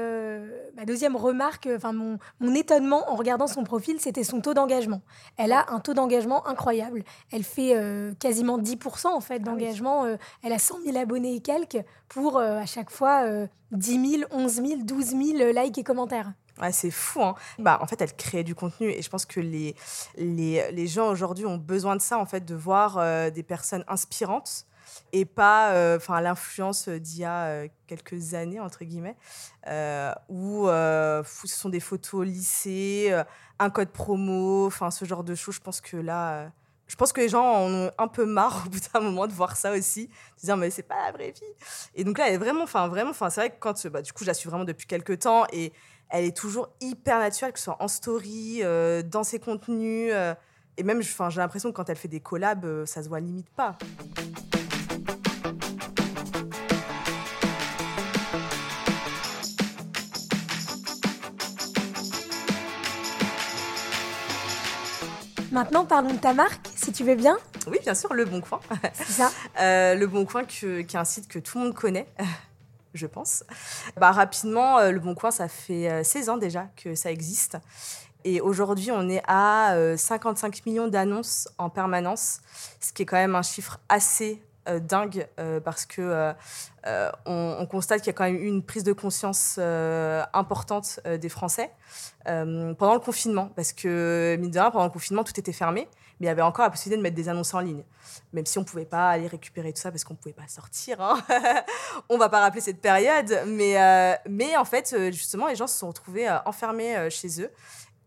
ma 0.76 0.86
deuxième 0.86 1.16
remarque, 1.16 1.70
enfin 1.76 1.94
mon, 1.94 2.18
mon 2.40 2.54
étonnement 2.54 3.10
en 3.10 3.16
regardant 3.16 3.48
son 3.48 3.64
profil, 3.64 4.00
c'était 4.00 4.24
son 4.24 4.42
taux 4.42 4.54
d'engagement. 4.54 5.02
Elle 5.38 5.52
a 5.52 5.66
un 5.70 5.80
taux 5.80 5.94
d'engagement 5.94 6.48
incroyable. 6.48 7.04
Elle 7.32 7.44
fait 7.44 7.76
quasiment 8.20 8.60
10% 8.60 9.08
en 9.08 9.22
fait 9.22 9.36
ah 9.36 9.40
d'engagement. 9.40 10.06
elle 10.44 10.54
a 10.54 10.60
100 10.60 10.82
000 10.86 10.98
abonnés 10.98 11.36
et 11.36 11.42
quelques 11.42 11.84
pour 12.08 12.40
à 12.40 12.66
chaque 12.66 12.90
fois 12.90 13.48
10 13.72 14.20
000, 14.20 14.24
11 14.32 14.54
000, 14.54 14.68
12 14.84 15.06
000 15.06 15.52
likes 15.54 15.78
et 15.78 15.84
commentaires. 15.84 16.34
C'est 16.72 16.92
fou. 16.92 17.24
Hein. 17.24 17.36
Bah, 17.58 17.80
en 17.82 17.88
fait, 17.88 18.02
elle 18.02 18.16
crée 18.16 18.44
du 18.44 18.54
contenu 18.54 18.90
et 18.90 19.02
je 19.02 19.10
pense 19.10 19.26
que 19.26 19.40
les, 19.40 19.76
les, 20.16 20.72
les 20.72 20.88
gens 20.88 21.10
aujourd'hui 21.10 21.46
ont 21.46 21.58
besoin 21.58 21.96
de 21.96 22.02
ça, 22.02 22.20
en 22.20 22.26
fait, 22.26 22.46
de 22.46 22.54
voir 22.54 22.98
euh, 22.98 23.30
des 23.32 23.44
personnes 23.44 23.84
inspirantes 23.88 24.68
et 25.14 25.26
pas 25.26 25.72
euh, 25.72 26.00
l'influence 26.22 26.88
d'il 26.90 27.20
y 27.20 27.26
a 27.26 27.46
euh, 27.46 27.68
quelques 27.88 28.34
années, 28.34 28.60
entre 28.60 28.84
guillemets, 28.84 29.16
où 30.30 30.68
ce 30.68 31.24
sont 31.48 31.70
des 31.70 31.80
photos 31.80 32.26
lycée, 32.26 33.12
un 33.58 33.70
code 33.70 33.90
promo, 33.90 34.70
ce 34.70 35.06
genre 35.06 35.24
de 35.24 35.34
choses. 35.34 35.56
Je 35.56 35.62
pense 35.62 35.82
que 35.82 35.98
là 35.98 36.52
je 36.92 36.98
pense 36.98 37.14
que 37.14 37.22
les 37.22 37.30
gens 37.30 37.46
en 37.46 37.74
ont 37.74 37.92
un 37.98 38.10
peu 38.10 38.26
marre 38.26 38.64
au 38.66 38.70
bout 38.70 38.80
d'un 38.94 39.00
moment 39.00 39.26
de 39.26 39.32
voir 39.32 39.56
ça 39.56 39.72
aussi, 39.72 40.08
de 40.08 40.46
dire 40.46 40.58
mais 40.58 40.70
c'est 40.70 40.84
pas 40.84 41.06
la 41.06 41.14
vraie 41.14 41.32
vie. 41.32 41.54
Et 41.96 42.04
donc 42.04 42.18
là, 42.18 42.28
elle 42.28 42.34
est 42.34 42.38
vraiment, 42.38 42.64
enfin 42.64 42.90
vraiment, 42.90 43.12
enfin 43.12 43.30
c'est 43.30 43.40
vrai 43.40 43.50
que 43.50 43.56
quand, 43.62 43.88
bah, 43.88 44.02
du 44.02 44.12
coup, 44.12 44.26
je 44.26 44.28
la 44.28 44.34
suis 44.34 44.50
vraiment 44.50 44.66
depuis 44.66 44.88
quelques 44.88 45.20
temps 45.20 45.46
et 45.54 45.72
elle 46.10 46.26
est 46.26 46.36
toujours 46.36 46.68
hyper 46.82 47.20
naturelle, 47.20 47.54
que 47.54 47.60
ce 47.60 47.66
soit 47.66 47.78
en 47.80 47.88
story, 47.88 48.60
euh, 48.64 49.04
dans 49.04 49.24
ses 49.24 49.40
contenus, 49.40 50.12
euh, 50.14 50.36
et 50.76 50.84
même, 50.84 51.00
enfin 51.00 51.30
j'ai 51.30 51.40
l'impression 51.40 51.72
que 51.72 51.78
quand 51.78 51.90
elle 51.90 51.96
fait 51.96 52.10
des 52.10 52.20
collabs, 52.20 52.66
euh, 52.66 52.86
ça 52.86 53.02
se 53.02 53.08
voit 53.08 53.22
limite 53.22 53.50
pas. 53.52 53.78
Maintenant, 65.52 65.84
parlons 65.84 66.14
de 66.14 66.18
ta 66.18 66.34
marque, 66.34 66.70
si 66.78 66.94
tu 66.94 67.04
veux 67.04 67.16
bien. 67.16 67.38
Oui, 67.68 67.78
bien 67.84 67.94
sûr, 67.94 68.14
Le 68.14 68.24
Bon 68.24 68.40
Coin. 68.40 68.62
C'est 68.94 69.12
ça. 69.12 69.30
Euh, 69.60 69.96
le 69.96 70.08
Bon 70.08 70.26
Coin, 70.26 70.46
qui 70.46 70.66
est 70.66 70.96
un 70.96 71.04
site 71.04 71.28
que 71.28 71.38
tout 71.38 71.58
le 71.58 71.66
monde 71.66 71.74
connaît, 71.74 72.08
je 72.94 73.06
pense. 73.06 73.44
Bah, 73.98 74.12
rapidement, 74.12 74.80
euh, 74.80 74.92
Le 74.92 75.00
Bon 75.00 75.14
Coin, 75.14 75.30
ça 75.30 75.50
fait 75.50 76.04
16 76.04 76.30
euh, 76.30 76.32
ans 76.32 76.38
déjà 76.38 76.68
que 76.78 76.96
ça 76.96 77.12
existe. 77.12 77.58
Et 78.24 78.40
aujourd'hui, 78.40 78.92
on 78.92 79.10
est 79.10 79.22
à 79.28 79.76
55 79.98 80.66
millions 80.66 80.88
d'annonces 80.88 81.50
en 81.58 81.70
permanence, 81.70 82.40
ce 82.80 82.94
qui 82.94 83.02
est 83.02 83.06
quand 83.06 83.18
même 83.18 83.36
un 83.36 83.42
chiffre 83.42 83.80
assez 83.90 84.42
dingue 84.82 85.28
parce 85.64 85.86
que 85.86 86.34
on, 87.26 87.68
constate 87.70 88.00
qu'il 88.00 88.08
y 88.08 88.10
a 88.12 88.14
quand 88.14 88.26
même 88.26 88.36
eu 88.36 88.48
une 88.48 88.64
prise 88.64 88.84
de 88.84 88.94
conscience 88.94 89.60
importante 90.34 91.00
des 91.06 91.30
Français 91.30 91.72
pendant 92.26 92.94
le 92.94 93.00
confinement 93.00 93.52
parce 93.56 93.74
que 93.74 94.38
mine 94.40 94.52
de 94.52 94.60
rien 94.60 94.72
pendant 94.72 94.86
le 94.86 94.92
confinement 94.92 95.24
tout 95.24 95.40
était 95.40 95.54
fermé 95.54 95.88
mais 96.22 96.28
il 96.28 96.30
y 96.30 96.32
avait 96.32 96.44
encore 96.44 96.66
la 96.66 96.70
possibilité 96.70 96.98
de 96.98 97.02
mettre 97.02 97.16
des 97.16 97.30
annonces 97.30 97.52
en 97.56 97.62
ligne. 97.62 97.84
Même 98.32 98.46
si 98.46 98.60
on 98.60 98.62
ne 98.62 98.66
pouvait 98.68 98.86
pas 98.86 99.10
aller 99.10 99.26
récupérer 99.26 99.74
tout 99.74 99.82
ça 99.82 99.90
parce 99.90 100.04
qu'on 100.04 100.14
ne 100.14 100.20
pouvait 100.20 100.36
pas 100.36 100.48
sortir. 100.48 101.02
Hein. 101.02 101.20
on 102.10 102.14
ne 102.14 102.20
va 102.20 102.30
pas 102.30 102.42
rappeler 102.42 102.62
cette 102.62 102.80
période. 102.80 103.42
Mais, 103.48 103.82
euh, 103.82 104.14
mais 104.30 104.56
en 104.56 104.64
fait, 104.64 104.94
euh, 104.94 105.12
justement, 105.12 105.48
les 105.48 105.56
gens 105.56 105.66
se 105.66 105.80
sont 105.80 105.88
retrouvés 105.88 106.30
euh, 106.30 106.38
enfermés 106.46 107.10
chez 107.10 107.42
eux. 107.42 107.50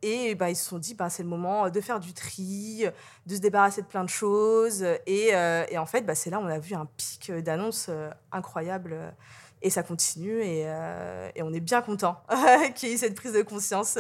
Et 0.06 0.34
bah, 0.34 0.50
ils 0.50 0.56
se 0.56 0.64
sont 0.64 0.78
dit, 0.78 0.94
bah, 0.94 1.08
c'est 1.08 1.22
le 1.22 1.28
moment 1.28 1.70
de 1.70 1.80
faire 1.80 1.98
du 1.98 2.12
tri, 2.12 2.84
de 3.26 3.34
se 3.34 3.40
débarrasser 3.40 3.82
de 3.82 3.86
plein 3.86 4.04
de 4.04 4.08
choses. 4.08 4.84
Et, 5.06 5.28
et 5.28 5.78
en 5.78 5.86
fait, 5.86 6.02
bah, 6.02 6.14
c'est 6.14 6.30
là 6.30 6.38
où 6.38 6.42
on 6.42 6.48
a 6.48 6.58
vu 6.58 6.74
un 6.74 6.86
pic 6.96 7.32
d'annonces 7.32 7.88
incroyable. 8.30 8.96
Et 9.62 9.70
ça 9.70 9.82
continue. 9.82 10.42
Et, 10.42 10.66
et 11.34 11.42
on 11.42 11.52
est 11.52 11.60
bien 11.60 11.80
content 11.80 12.20
qu'il 12.74 12.90
y 12.90 12.92
ait 12.92 12.94
eu 12.96 12.98
cette 12.98 13.14
prise 13.14 13.32
de 13.32 13.42
conscience 13.42 13.96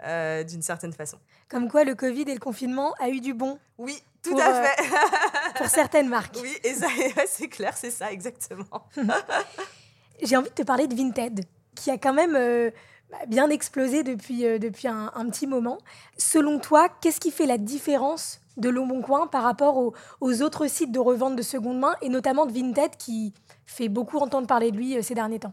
d'une 0.00 0.62
certaine 0.62 0.92
façon. 0.92 1.18
Comme 1.48 1.68
quoi, 1.68 1.84
le 1.84 1.94
Covid 1.94 2.22
et 2.22 2.34
le 2.34 2.40
confinement 2.40 2.94
a 2.98 3.08
eu 3.08 3.20
du 3.20 3.34
bon. 3.34 3.58
Oui, 3.78 4.02
tout 4.22 4.38
à 4.38 4.48
euh, 4.48 4.64
fait. 4.64 4.90
pour 5.56 5.66
certaines 5.66 6.08
marques. 6.08 6.38
Oui, 6.42 6.52
et 6.64 6.74
c'est 7.26 7.48
clair, 7.48 7.76
c'est 7.76 7.90
ça, 7.90 8.10
exactement. 8.10 8.88
J'ai 10.22 10.36
envie 10.36 10.48
de 10.48 10.54
te 10.54 10.62
parler 10.62 10.88
de 10.88 10.94
Vinted, 10.94 11.44
qui 11.74 11.90
a 11.90 11.98
quand 11.98 12.12
même 12.12 12.34
euh, 12.34 12.70
bien 13.28 13.50
explosé 13.50 14.02
depuis, 14.02 14.46
euh, 14.46 14.58
depuis 14.58 14.88
un, 14.88 15.10
petit 15.30 15.46
moment. 15.46 15.78
Selon 16.16 16.58
toi, 16.58 16.88
qu'est-ce 17.00 17.20
qui 17.20 17.30
fait 17.30 17.46
la 17.46 17.58
différence 17.58 18.40
de 18.56 18.68
Le 18.68 18.80
Bon 18.80 19.02
Coin 19.02 19.26
par 19.26 19.42
rapport 19.42 19.76
aux, 20.20 20.42
autres 20.42 20.66
sites 20.66 20.92
de 20.92 20.98
revente 20.98 21.36
de 21.36 21.42
seconde 21.42 21.78
main, 21.78 21.94
et 22.02 22.08
notamment 22.08 22.46
de 22.46 22.52
Vinted, 22.52 22.96
qui 22.96 23.34
fait 23.66 23.88
beaucoup 23.88 24.18
entendre 24.18 24.46
parler 24.46 24.70
de 24.70 24.76
lui 24.76 25.02
ces 25.02 25.14
derniers 25.14 25.40
temps? 25.40 25.52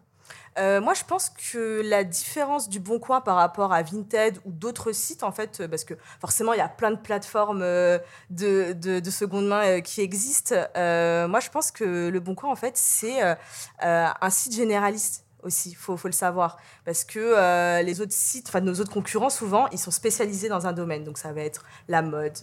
Euh, 0.60 0.82
moi, 0.82 0.94
je 0.94 1.04
pense 1.04 1.30
que 1.30 1.82
la 1.84 2.04
différence 2.04 2.70
du 2.70 2.80
Bon 2.80 3.00
Coin 3.00 3.22
par 3.22 3.36
rapport 3.38 3.74
à 3.74 3.82
Vinted 3.82 4.38
ou 4.46 4.52
d'autres 4.52 4.92
sites, 4.92 5.24
en 5.24 5.32
fait, 5.32 5.62
euh, 5.62 5.68
parce 5.68 5.84
que 5.84 5.96
forcément, 6.20 6.54
il 6.54 6.58
y 6.58 6.62
a 6.62 6.70
plein 6.70 6.92
de 6.92 6.98
plateformes 6.98 7.62
euh, 7.64 7.98
de, 8.30 8.74
de, 8.74 9.10
seconde 9.10 9.48
main 9.48 9.82
qui 9.82 10.02
existent. 10.02 10.56
moi, 10.76 11.40
je 11.40 11.50
pense 11.50 11.72
que 11.72 12.10
le 12.10 12.20
Bon 12.20 12.36
Coin, 12.36 12.52
en 12.52 12.56
fait, 12.56 12.78
c'est 12.78 13.22
un 13.80 14.30
site 14.30 14.54
généraliste 14.54 15.26
aussi, 15.44 15.72
il 15.72 15.76
faut, 15.76 15.98
le 16.04 16.12
savoir. 16.12 16.58
Parce 16.86 17.04
que 17.04 17.82
les 17.82 18.02
autres 18.02 18.14
sites, 18.14 18.48
enfin 18.48 18.62
nos 18.62 18.76
autres 18.76 18.92
concurrents, 18.92 19.30
souvent, 19.30 19.68
ils 19.70 19.80
sont 19.80 19.92
spécialisés 19.92 20.50
dans 20.50 20.68
un 20.68 20.74
domaine. 20.74 21.04
Donc 21.04 21.18
ça 21.18 21.32
va 21.32 21.42
être 21.42 21.64
la 21.88 22.02
mode, 22.02 22.38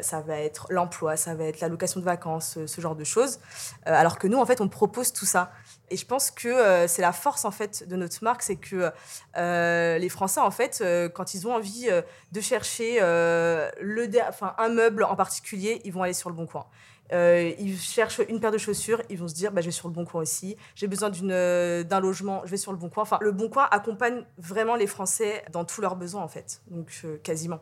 ça 0.00 0.20
va 0.20 0.38
être 0.38 0.66
l'emploi, 0.70 1.16
ça 1.16 1.34
va 1.34 1.44
être 1.44 1.60
la 1.60 1.68
location 1.68 2.00
de 2.00 2.04
vacances, 2.04 2.58
ce 2.66 2.80
genre 2.80 2.96
de 2.96 3.04
choses. 3.04 3.38
alors 3.84 4.18
que 4.18 4.26
nous, 4.26 4.38
en 4.38 4.46
fait, 4.46 4.60
on 4.60 4.68
propose 4.68 5.12
tout 5.12 5.26
ça. 5.26 5.52
Et 5.90 5.96
je 5.96 6.06
pense 6.06 6.30
que 6.30 6.48
euh, 6.48 6.88
c'est 6.88 7.02
la 7.02 7.12
force 7.12 7.44
en 7.44 7.50
fait 7.50 7.86
de 7.86 7.96
notre 7.96 8.24
marque, 8.24 8.42
c'est 8.42 8.56
que 8.56 8.90
euh, 9.36 9.98
les 9.98 10.08
Français 10.08 10.40
en 10.40 10.50
fait, 10.50 10.80
euh, 10.80 11.08
quand 11.08 11.34
ils 11.34 11.46
ont 11.46 11.54
envie 11.54 11.88
de 12.32 12.40
chercher 12.40 13.00
un 13.00 14.68
meuble 14.70 15.04
en 15.04 15.16
particulier, 15.16 15.80
ils 15.84 15.92
vont 15.92 16.02
aller 16.02 16.14
sur 16.14 16.30
le 16.30 16.36
bon 16.36 16.46
coin. 16.46 16.66
Ils 17.14 17.78
cherchent 17.78 18.20
une 18.28 18.40
paire 18.40 18.52
de 18.52 18.58
chaussures, 18.58 19.00
ils 19.10 19.18
vont 19.18 19.28
se 19.28 19.34
dire 19.34 19.52
bah, 19.52 19.60
je 19.60 19.66
vais 19.66 19.72
sur 19.72 19.88
le 19.88 19.94
bon 19.94 20.04
coin 20.04 20.22
aussi. 20.22 20.56
J'ai 20.74 20.86
besoin 20.86 21.10
d'un 21.10 22.00
logement, 22.00 22.42
je 22.44 22.50
vais 22.50 22.56
sur 22.56 22.72
le 22.72 22.78
bon 22.78 22.88
coin. 22.88 23.02
Enfin, 23.02 23.18
le 23.20 23.32
bon 23.32 23.48
coin 23.48 23.68
accompagne 23.70 24.24
vraiment 24.38 24.76
les 24.76 24.86
Français 24.86 25.44
dans 25.52 25.64
tous 25.64 25.80
leurs 25.80 25.96
besoins 25.96 26.22
en 26.22 26.28
fait, 26.28 26.62
donc 26.68 27.04
quasiment. 27.22 27.60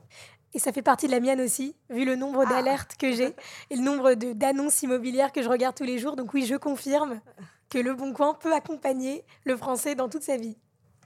Et 0.54 0.58
ça 0.58 0.72
fait 0.72 0.82
partie 0.82 1.06
de 1.06 1.12
la 1.12 1.20
mienne 1.20 1.40
aussi, 1.40 1.76
vu 1.88 2.04
le 2.04 2.14
nombre 2.14 2.44
ah. 2.46 2.50
d'alertes 2.50 2.96
que 2.98 3.12
j'ai 3.12 3.34
et 3.70 3.76
le 3.76 3.82
nombre 3.82 4.14
d'annonces 4.14 4.82
immobilières 4.82 5.32
que 5.32 5.42
je 5.42 5.48
regarde 5.48 5.74
tous 5.74 5.84
les 5.84 5.98
jours. 5.98 6.16
Donc 6.16 6.34
oui, 6.34 6.46
je 6.46 6.56
confirme 6.56 7.20
que 7.70 7.78
Le 7.78 7.94
Bon 7.94 8.12
Coin 8.12 8.34
peut 8.34 8.52
accompagner 8.52 9.24
le 9.44 9.56
français 9.56 9.94
dans 9.94 10.08
toute 10.08 10.22
sa 10.22 10.36
vie. 10.36 10.56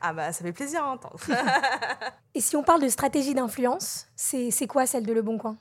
Ah 0.01 0.13
bah 0.13 0.33
ça 0.33 0.45
fait 0.45 0.53
plaisir 0.53 0.83
à 0.83 0.91
entendre. 0.91 1.19
Et 2.35 2.41
si 2.41 2.57
on 2.57 2.63
parle 2.63 2.83
de 2.83 2.89
stratégie 2.89 3.35
d'influence, 3.35 4.09
c'est 4.17 4.67
quoi 4.67 4.87
celle 4.87 5.07
de 5.07 5.13
Le 5.13 5.23
Bon 5.23 5.39
Coin? 5.39 5.57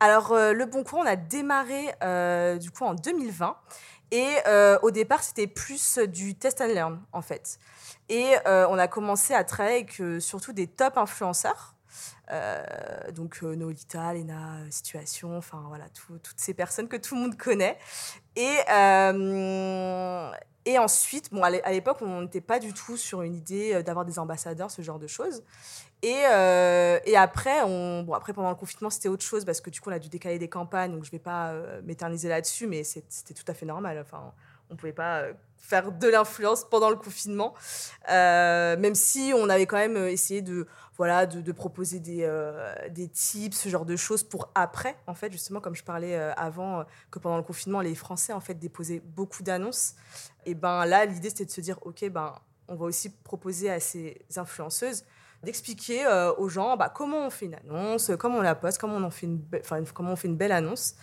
Alors 0.00 0.32
euh, 0.32 0.52
Le 0.52 0.66
Bon 0.66 0.84
Coin, 0.84 1.02
on 1.02 1.06
a 1.06 1.16
démarré 1.16 1.94
euh, 2.02 2.58
du 2.58 2.70
coup 2.70 2.84
en 2.84 2.94
2020 2.94 3.56
et 4.10 4.26
euh, 4.46 4.78
au 4.82 4.90
départ 4.90 5.22
c'était 5.22 5.46
plus 5.46 5.98
du 5.98 6.34
test 6.34 6.60
and 6.60 6.66
learn 6.66 7.00
en 7.12 7.22
fait. 7.22 7.58
Et 8.08 8.34
on 8.46 8.78
a 8.78 8.86
commencé 8.86 9.32
à 9.32 9.44
travailler 9.44 9.76
avec 9.76 10.02
surtout 10.20 10.52
des 10.52 10.66
top 10.66 10.98
influenceurs 10.98 11.74
donc 13.14 13.40
Nolita, 13.42 14.12
Lena, 14.12 14.58
Situation, 14.70 15.38
enfin 15.38 15.64
voilà, 15.68 15.86
toutes 15.88 16.34
ces 16.36 16.52
personnes 16.52 16.88
que 16.88 16.96
tout 16.96 17.14
le 17.14 17.22
monde 17.22 17.36
connaît. 17.38 17.78
Et, 18.36 18.58
et 20.66 20.78
ensuite, 20.78 21.32
bon, 21.32 21.42
à 21.42 21.72
l'époque, 21.72 21.98
on 22.00 22.22
n'était 22.22 22.40
pas 22.40 22.58
du 22.58 22.72
tout 22.72 22.96
sur 22.96 23.22
une 23.22 23.34
idée 23.34 23.82
d'avoir 23.82 24.04
des 24.04 24.18
ambassadeurs, 24.18 24.70
ce 24.70 24.82
genre 24.82 24.98
de 24.98 25.06
choses. 25.06 25.42
Et, 26.02 26.22
et 27.04 27.16
après, 27.16 27.62
on, 27.62 28.02
bon, 28.02 28.14
après, 28.14 28.32
pendant 28.32 28.50
le 28.50 28.56
confinement, 28.56 28.90
c'était 28.90 29.08
autre 29.08 29.24
chose 29.24 29.44
parce 29.44 29.60
que 29.60 29.70
du 29.70 29.80
coup, 29.80 29.90
on 29.90 29.92
a 29.92 29.98
dû 29.98 30.08
décaler 30.08 30.38
des 30.38 30.48
campagnes, 30.48 30.92
donc 30.92 31.04
je 31.04 31.08
ne 31.08 31.12
vais 31.12 31.18
pas 31.22 31.52
m'éterniser 31.82 32.28
là-dessus, 32.28 32.66
mais 32.66 32.82
c'était 32.84 33.34
tout 33.34 33.44
à 33.46 33.54
fait 33.54 33.66
normal. 33.66 33.98
Enfin, 34.00 34.32
on 34.70 34.76
pouvait 34.76 34.92
pas 34.92 35.24
faire 35.56 35.92
de 35.92 36.08
l'influence 36.08 36.64
pendant 36.64 36.90
le 36.90 36.96
confinement, 36.96 37.54
même 38.08 38.94
si 38.94 39.32
on 39.34 39.48
avait 39.48 39.66
quand 39.66 39.78
même 39.78 39.96
essayé 39.96 40.42
de 40.42 40.66
voilà, 40.96 41.26
de, 41.26 41.52
proposer 41.52 41.98
des, 41.98 42.22
euh, 42.22 42.72
des 42.90 43.08
tips, 43.08 43.56
ce 43.56 43.68
genre 43.68 43.84
de 43.84 43.96
choses 43.96 44.22
pour 44.22 44.50
après, 44.54 44.96
en 45.06 45.14
fait, 45.14 45.32
justement, 45.32 45.60
comme 45.60 45.74
je 45.74 45.82
parlais 45.82 46.14
euh, 46.14 46.32
avant, 46.34 46.80
euh, 46.80 46.84
que 47.10 47.18
pendant 47.18 47.36
le 47.36 47.42
confinement, 47.42 47.80
les 47.80 47.96
Français, 47.96 48.32
en 48.32 48.40
fait, 48.40 48.54
déposaient 48.54 49.02
beaucoup 49.04 49.42
d'annonces. 49.42 49.94
Et 50.46 50.54
ben 50.54 50.86
là, 50.86 51.04
l'idée, 51.04 51.30
c'était 51.30 51.46
de 51.46 51.50
se 51.50 51.60
dire, 51.60 51.78
OK, 51.82 52.08
ben, 52.10 52.34
on 52.68 52.76
va 52.76 52.84
aussi 52.84 53.10
proposer 53.10 53.70
à 53.70 53.80
ces 53.80 54.24
influenceuses 54.36 55.04
d'expliquer 55.44 56.06
aux 56.38 56.48
gens 56.48 56.76
bah, 56.76 56.92
comment 56.94 57.26
on 57.26 57.30
fait 57.30 57.46
une 57.46 57.54
annonce, 57.54 58.10
comment 58.18 58.38
on 58.38 58.42
la 58.42 58.54
poste, 58.54 58.78
comment 58.78 58.96
on, 58.96 59.10
fait 59.10 59.26
une 59.26 60.36
belle 60.36 60.52
annonce. 60.52 60.94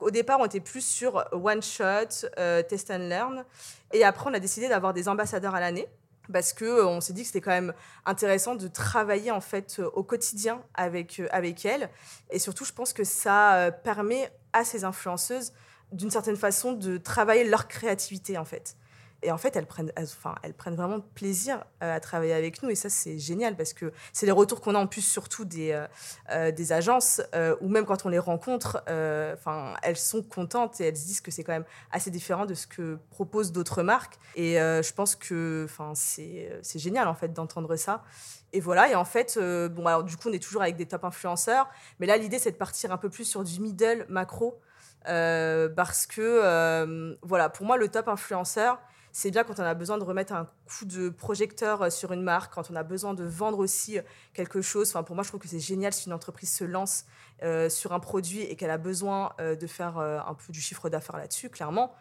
Au 0.00 0.10
départ, 0.10 0.38
on 0.40 0.44
était 0.44 0.60
plus 0.60 0.84
sur 0.84 1.24
one 1.32 1.62
shot, 1.62 2.28
test 2.68 2.90
and 2.90 3.08
learn. 3.08 3.44
Et 3.92 4.04
après, 4.04 4.28
on 4.28 4.34
a 4.34 4.40
décidé 4.40 4.68
d'avoir 4.68 4.92
des 4.92 5.08
ambassadeurs 5.08 5.54
à 5.54 5.60
l'année 5.60 5.88
parce 6.32 6.52
que 6.52 6.84
on 6.84 7.00
s'est 7.00 7.12
dit 7.12 7.22
que 7.22 7.26
c'était 7.26 7.40
quand 7.40 7.50
même 7.50 7.74
intéressant 8.06 8.54
de 8.54 8.68
travailler 8.68 9.30
en 9.30 9.40
fait 9.40 9.80
au 9.92 10.02
quotidien 10.02 10.62
avec 10.74 11.20
avec 11.30 11.64
elles 11.64 11.90
et 12.30 12.38
surtout 12.38 12.64
je 12.64 12.72
pense 12.72 12.92
que 12.92 13.04
ça 13.04 13.70
permet 13.84 14.32
à 14.52 14.64
ces 14.64 14.84
influenceuses 14.84 15.52
d'une 15.92 16.10
certaine 16.10 16.36
façon 16.36 16.72
de 16.72 16.96
travailler 16.96 17.44
leur 17.44 17.68
créativité 17.68 18.38
en 18.38 18.44
fait 18.44 18.76
et 19.24 19.32
en 19.32 19.38
fait, 19.38 19.56
elles 19.56 19.66
prennent, 19.66 19.90
enfin, 19.98 20.34
elles 20.42 20.52
prennent 20.52 20.76
vraiment 20.76 21.00
plaisir 21.00 21.64
euh, 21.82 21.96
à 21.96 22.00
travailler 22.00 22.34
avec 22.34 22.62
nous. 22.62 22.68
Et 22.68 22.74
ça, 22.74 22.90
c'est 22.90 23.18
génial 23.18 23.56
parce 23.56 23.72
que 23.72 23.90
c'est 24.12 24.26
les 24.26 24.32
retours 24.32 24.60
qu'on 24.60 24.74
a 24.74 24.78
en 24.78 24.86
plus, 24.86 25.00
surtout 25.00 25.46
des, 25.46 25.72
euh, 25.72 25.86
euh, 26.30 26.52
des 26.52 26.72
agences, 26.72 27.22
ou 27.60 27.68
même 27.68 27.86
quand 27.86 28.04
on 28.04 28.10
les 28.10 28.18
rencontre, 28.18 28.84
elles 28.86 29.96
sont 29.96 30.22
contentes 30.22 30.80
et 30.80 30.84
elles 30.84 30.96
se 30.96 31.06
disent 31.06 31.20
que 31.20 31.30
c'est 31.30 31.42
quand 31.42 31.52
même 31.52 31.64
assez 31.90 32.10
différent 32.10 32.44
de 32.44 32.54
ce 32.54 32.66
que 32.66 32.98
proposent 33.10 33.52
d'autres 33.52 33.82
marques. 33.82 34.18
Et 34.36 34.54
je 34.56 34.92
pense 34.92 35.16
que 35.16 35.66
c'est 35.94 36.78
génial 36.78 37.08
en 37.08 37.14
fait 37.14 37.32
d'entendre 37.32 37.76
ça. 37.76 38.04
Et 38.52 38.60
voilà, 38.60 38.88
et 38.88 38.94
en 38.94 39.04
fait, 39.04 39.38
bon, 39.38 39.86
alors 39.86 40.04
du 40.04 40.16
coup, 40.16 40.28
on 40.28 40.32
est 40.32 40.42
toujours 40.42 40.62
avec 40.62 40.76
des 40.76 40.86
top 40.86 41.04
influenceurs, 41.04 41.68
mais 41.98 42.06
là, 42.06 42.16
l'idée, 42.16 42.38
c'est 42.38 42.52
de 42.52 42.56
partir 42.56 42.92
un 42.92 42.98
peu 42.98 43.08
plus 43.08 43.24
sur 43.24 43.42
du 43.42 43.60
middle 43.60 44.06
macro. 44.08 44.60
parce 45.04 46.06
que, 46.06 47.16
voilà, 47.22 47.48
pour 47.48 47.66
moi, 47.66 47.76
le 47.76 47.88
top 47.88 48.08
influenceur, 48.08 48.78
c'est 49.16 49.30
bien 49.30 49.44
quand 49.44 49.60
on 49.60 49.62
a 49.62 49.74
besoin 49.74 49.96
de 49.96 50.02
remettre 50.02 50.32
un 50.32 50.48
coup 50.66 50.84
de 50.84 51.08
projecteur 51.08 51.82
euh, 51.82 51.88
sur 51.90 52.10
une 52.12 52.22
marque, 52.22 52.52
quand 52.52 52.68
on 52.72 52.74
a 52.74 52.82
besoin 52.82 53.14
de 53.14 53.22
vendre 53.22 53.60
aussi 53.60 53.96
euh, 53.96 54.02
quelque 54.32 54.60
chose. 54.60 54.88
Enfin, 54.90 55.04
pour 55.04 55.14
moi, 55.14 55.22
je 55.22 55.28
trouve 55.28 55.40
que 55.40 55.46
c'est 55.46 55.60
génial 55.60 55.92
si 55.92 56.08
une 56.08 56.12
entreprise 56.12 56.52
se 56.52 56.64
lance 56.64 57.04
euh, 57.44 57.68
sur 57.68 57.92
un 57.92 58.00
produit 58.00 58.40
et 58.40 58.56
qu'elle 58.56 58.72
a 58.72 58.76
besoin 58.76 59.32
de 59.38 59.66
faire 59.68 59.98
un 59.98 60.34
peu 60.34 60.52
du 60.52 60.60
chiffre 60.60 60.88
d'affaires 60.88 61.16
là-dessus, 61.16 61.48
clairement 61.48 61.94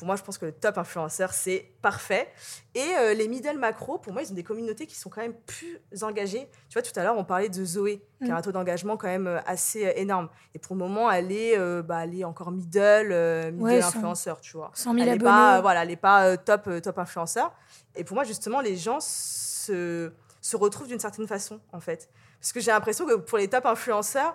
pour 0.00 0.06
moi, 0.06 0.16
je 0.16 0.22
pense 0.22 0.38
que 0.38 0.46
le 0.46 0.52
top 0.52 0.78
influenceur, 0.78 1.34
c'est 1.34 1.74
parfait. 1.82 2.32
Et 2.74 2.80
euh, 2.80 3.12
les 3.12 3.28
middle 3.28 3.58
macro, 3.58 3.98
pour 3.98 4.14
moi, 4.14 4.22
ils 4.22 4.30
ont 4.30 4.34
des 4.34 4.42
communautés 4.42 4.86
qui 4.86 4.96
sont 4.96 5.10
quand 5.10 5.20
même 5.20 5.34
plus 5.34 5.78
engagées. 6.00 6.48
Tu 6.70 6.72
vois, 6.72 6.80
tout 6.80 6.98
à 6.98 7.02
l'heure, 7.02 7.18
on 7.18 7.24
parlait 7.24 7.50
de 7.50 7.62
Zoé, 7.62 8.02
qui 8.24 8.30
a 8.30 8.34
mm. 8.34 8.38
un 8.38 8.40
taux 8.40 8.52
d'engagement 8.52 8.96
quand 8.96 9.08
même 9.08 9.26
euh, 9.26 9.40
assez 9.44 9.84
euh, 9.84 9.92
énorme. 9.96 10.30
Et 10.54 10.58
pour 10.58 10.74
le 10.74 10.78
moment, 10.78 11.10
elle 11.10 11.30
est, 11.30 11.58
bah, 11.82 12.04
elle 12.04 12.18
est 12.18 12.24
encore 12.24 12.50
middle, 12.50 13.52
middle 13.52 13.82
influenceur, 13.82 14.40
tu 14.40 14.56
vois. 14.56 14.70
100 14.72 14.94
000 14.94 15.04
elle 15.06 15.18
n'est 15.18 15.22
pas, 15.22 15.60
voilà, 15.60 15.82
elle 15.82 15.90
est 15.90 15.96
pas 15.96 16.34
top, 16.38 16.70
top 16.82 16.98
influenceur. 16.98 17.52
Et 17.94 18.02
pour 18.02 18.14
moi, 18.14 18.24
justement, 18.24 18.62
les 18.62 18.78
gens 18.78 19.00
se, 19.00 20.10
se 20.40 20.56
retrouvent 20.56 20.88
d'une 20.88 20.98
certaine 20.98 21.26
façon, 21.26 21.60
en 21.74 21.80
fait. 21.80 22.08
Parce 22.40 22.54
que 22.54 22.60
j'ai 22.60 22.70
l'impression 22.70 23.04
que 23.04 23.16
pour 23.16 23.36
les 23.36 23.48
top 23.48 23.66
influenceurs, 23.66 24.34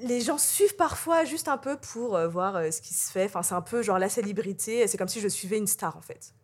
les 0.00 0.20
gens 0.20 0.38
suivent 0.38 0.76
parfois 0.76 1.24
juste 1.24 1.48
un 1.48 1.58
peu 1.58 1.76
pour 1.76 2.16
euh, 2.16 2.28
voir 2.28 2.56
euh, 2.56 2.70
ce 2.70 2.80
qui 2.80 2.94
se 2.94 3.10
fait. 3.10 3.24
Enfin, 3.26 3.42
c'est 3.42 3.54
un 3.54 3.62
peu 3.62 3.82
genre 3.82 3.98
la 3.98 4.08
célébrité. 4.08 4.86
C'est 4.86 4.98
comme 4.98 5.08
si 5.08 5.20
je 5.20 5.28
suivais 5.28 5.58
une 5.58 5.66
star, 5.66 5.96
en 5.96 6.00
fait. 6.00 6.34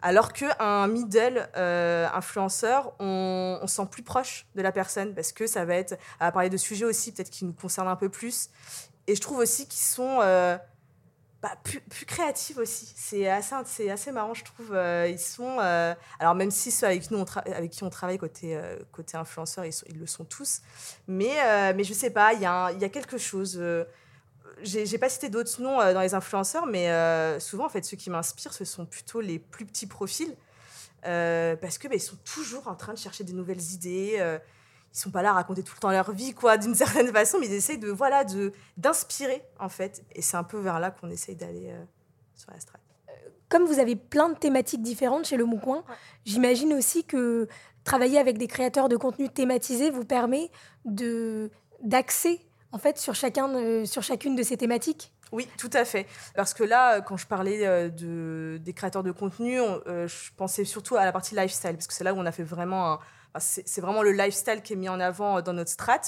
Alors 0.00 0.32
qu'un 0.32 0.86
middle 0.88 1.48
euh, 1.56 2.08
influenceur, 2.14 2.94
on, 2.98 3.58
on, 3.60 3.66
se 3.66 3.76
sent 3.76 3.88
plus 3.90 4.02
proche 4.02 4.46
de 4.54 4.62
la 4.62 4.72
personne 4.72 5.14
parce 5.14 5.32
que 5.32 5.46
ça 5.46 5.64
va 5.64 5.74
être 5.74 5.98
à 6.20 6.32
parler 6.32 6.48
de 6.48 6.56
sujets 6.56 6.86
aussi, 6.86 7.12
peut-être 7.12 7.30
qui 7.30 7.44
nous 7.44 7.52
concernent 7.52 7.88
un 7.88 7.96
peu 7.96 8.08
plus. 8.08 8.48
Et 9.06 9.14
je 9.14 9.20
trouve 9.20 9.38
aussi 9.38 9.66
qu'ils 9.68 9.82
sont 9.82 10.20
bah, 11.40 11.52
plus, 11.62 11.80
plus 11.80 12.04
créatives 12.04 12.58
aussi. 12.58 12.92
C'est 12.96 13.28
assez, 13.28 13.54
c'est 13.66 13.90
assez 13.90 14.10
marrant, 14.10 14.34
je 14.34 14.44
trouve. 14.44 14.74
Euh, 14.74 15.06
ils 15.08 15.20
sont. 15.20 15.58
Euh, 15.60 15.94
alors, 16.18 16.34
même 16.34 16.50
si 16.50 16.72
ceux 16.72 16.86
avec, 16.86 17.02
qui 17.02 17.84
on 17.84 17.90
travaille 17.90 18.18
côté, 18.18 18.56
euh, 18.56 18.76
côté 18.90 19.16
influenceur, 19.16 19.64
ils, 19.64 19.98
le 19.98 20.06
sont 20.06 20.24
tous. 20.24 20.62
Mais, 21.06 21.74
mais 21.74 21.84
je 21.84 21.92
sais 21.92 22.10
pas, 22.10 22.32
il 22.32 22.40
y, 22.40 22.42
y 22.42 22.84
a 22.84 22.88
quelque 22.88 23.18
chose. 23.18 23.62
j'ai 24.62 24.98
pas 24.98 25.08
cité 25.08 25.28
d'autres 25.28 25.62
noms 25.62 25.78
dans 25.78 26.00
les 26.00 26.14
influenceurs, 26.14 26.66
mais 26.66 26.88
souvent, 27.38 27.66
en 27.66 27.70
fait, 27.70 27.84
ceux 27.84 27.96
qui 27.96 28.10
m'inspirent, 28.10 28.52
ce 28.52 28.64
sont 28.64 28.84
plutôt 28.84 29.20
les 29.20 29.38
plus 29.38 29.64
petits 29.64 29.86
profils. 29.86 30.34
parce 31.02 31.78
que 31.78 31.86
bah, 31.86 31.94
ils 31.94 32.00
sont 32.00 32.18
toujours 32.24 32.66
en 32.66 32.74
train 32.74 32.94
de 32.94 32.98
chercher 32.98 33.22
des 33.22 33.32
nouvelles 33.32 33.62
idées 33.72 34.38
ils 34.94 34.98
sont 34.98 35.10
pas 35.10 35.22
là 35.22 35.30
à 35.30 35.34
raconter 35.34 35.62
tout 35.62 35.74
le 35.76 35.80
temps 35.80 35.90
leur 35.90 36.12
vie, 36.12 36.34
quoi, 36.34 36.56
d'une 36.56 36.74
certaine 36.74 37.08
façon, 37.12 37.38
mais 37.38 37.46
ils 37.46 37.54
essayent 37.54 37.78
de, 37.78 37.90
voilà, 37.90 38.24
de, 38.24 38.52
d'inspirer, 38.76 39.42
en 39.58 39.68
fait. 39.68 40.02
Et 40.12 40.22
c'est 40.22 40.36
un 40.36 40.44
peu 40.44 40.58
vers 40.58 40.80
là 40.80 40.90
qu'on 40.90 41.10
essaye 41.10 41.36
d'aller 41.36 41.70
euh, 41.70 41.84
sur 42.34 42.50
la 42.50 42.60
strate. 42.60 42.80
Euh, 43.08 43.12
comme 43.48 43.64
vous 43.64 43.78
avez 43.78 43.96
plein 43.96 44.28
de 44.28 44.36
thématiques 44.36 44.82
différentes 44.82 45.26
chez 45.26 45.36
Le 45.36 45.44
Bon 45.44 45.58
Coin, 45.58 45.84
j'imagine 46.24 46.72
aussi 46.74 47.04
que 47.04 47.48
travailler 47.84 48.18
avec 48.18 48.38
des 48.38 48.48
créateurs 48.48 48.88
de 48.88 48.96
contenu 48.96 49.28
thématisés 49.28 49.90
vous 49.90 50.04
permet 50.04 50.50
de, 50.84 51.50
d'axer, 51.82 52.40
en 52.72 52.78
fait, 52.78 52.98
sur, 52.98 53.14
chacun 53.14 53.84
sur 53.86 54.02
chacune 54.02 54.36
de 54.36 54.42
ces 54.42 54.56
thématiques? 54.56 55.12
Oui, 55.32 55.46
tout 55.58 55.70
à 55.72 55.84
fait. 55.84 56.06
Parce 56.34 56.54
que 56.54 56.64
là, 56.64 57.00
quand 57.00 57.16
je 57.16 57.26
parlais 57.26 57.90
de, 57.90 58.58
des 58.62 58.72
créateurs 58.72 59.02
de 59.02 59.12
contenu, 59.12 59.60
euh, 59.60 60.08
je 60.08 60.30
pensais 60.36 60.64
surtout 60.64 60.96
à 60.96 61.04
la 61.04 61.12
partie 61.12 61.34
lifestyle, 61.34 61.74
parce 61.74 61.86
que 61.86 61.92
c'est 61.92 62.04
là 62.04 62.14
où 62.14 62.18
on 62.18 62.26
a 62.26 62.32
fait 62.32 62.42
vraiment 62.42 62.92
un, 62.92 62.98
c'est 63.40 63.80
vraiment 63.80 64.02
le 64.02 64.12
lifestyle 64.12 64.62
qui 64.62 64.72
est 64.72 64.76
mis 64.76 64.88
en 64.88 65.00
avant 65.00 65.38
euh, 65.38 65.42
dans 65.42 65.52
notre 65.52 65.70
strat. 65.70 66.00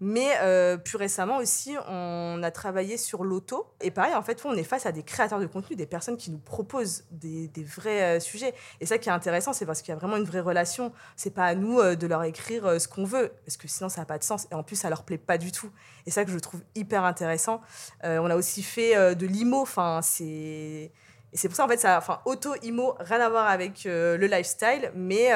Mais 0.00 0.28
euh, 0.42 0.76
plus 0.76 0.96
récemment 0.96 1.38
aussi, 1.38 1.76
on 1.88 2.40
a 2.42 2.50
travaillé 2.50 2.96
sur 2.96 3.24
l'auto. 3.24 3.66
Et 3.80 3.90
pareil, 3.90 4.14
en 4.14 4.22
fait, 4.22 4.44
on 4.44 4.54
est 4.54 4.64
face 4.64 4.86
à 4.86 4.92
des 4.92 5.02
créateurs 5.02 5.40
de 5.40 5.46
contenu, 5.46 5.76
des 5.76 5.86
personnes 5.86 6.16
qui 6.16 6.30
nous 6.30 6.38
proposent 6.38 7.04
des, 7.10 7.50
vrais 7.64 8.16
euh, 8.16 8.20
sujets. 8.20 8.54
Et 8.80 8.86
ça 8.86 8.98
qui 8.98 9.08
est 9.08 9.12
intéressant, 9.12 9.52
c'est 9.52 9.66
parce 9.66 9.82
qu'il 9.82 9.92
y 9.92 9.96
a 9.96 9.98
vraiment 9.98 10.16
une 10.16 10.24
vraie 10.24 10.40
relation. 10.40 10.92
C'est 11.16 11.30
pas 11.30 11.44
à 11.44 11.54
nous 11.54 11.82
de 11.94 12.06
leur 12.06 12.24
écrire 12.24 12.80
ce 12.80 12.88
qu'on 12.88 13.04
veut, 13.04 13.32
parce 13.44 13.56
que 13.56 13.68
sinon 13.68 13.88
ça 13.88 14.00
n'a 14.00 14.06
pas 14.06 14.18
de 14.18 14.24
sens. 14.24 14.46
Et 14.50 14.54
en 14.54 14.62
plus, 14.62 14.76
ça 14.76 14.88
leur 14.88 15.04
plaît 15.04 15.18
pas 15.18 15.38
du 15.38 15.52
tout. 15.52 15.70
Et 16.06 16.10
ça 16.10 16.24
que 16.24 16.30
je 16.30 16.38
trouve 16.38 16.62
hyper 16.74 17.04
intéressant. 17.04 17.60
on 18.02 18.30
a 18.30 18.36
aussi 18.36 18.62
fait 18.62 19.14
de 19.14 19.26
l'IMO. 19.26 19.60
Enfin, 19.60 20.00
c'est... 20.02 20.92
Et 21.30 21.36
c'est 21.36 21.48
pour 21.48 21.56
ça, 21.56 21.64
en 21.66 21.68
fait, 21.68 21.76
ça, 21.76 21.98
enfin, 21.98 22.20
auto, 22.24 22.54
IMO, 22.62 22.94
rien 23.00 23.20
à 23.20 23.28
voir 23.28 23.48
avec 23.48 23.84
le 23.84 24.16
lifestyle, 24.16 24.90
mais 24.94 25.30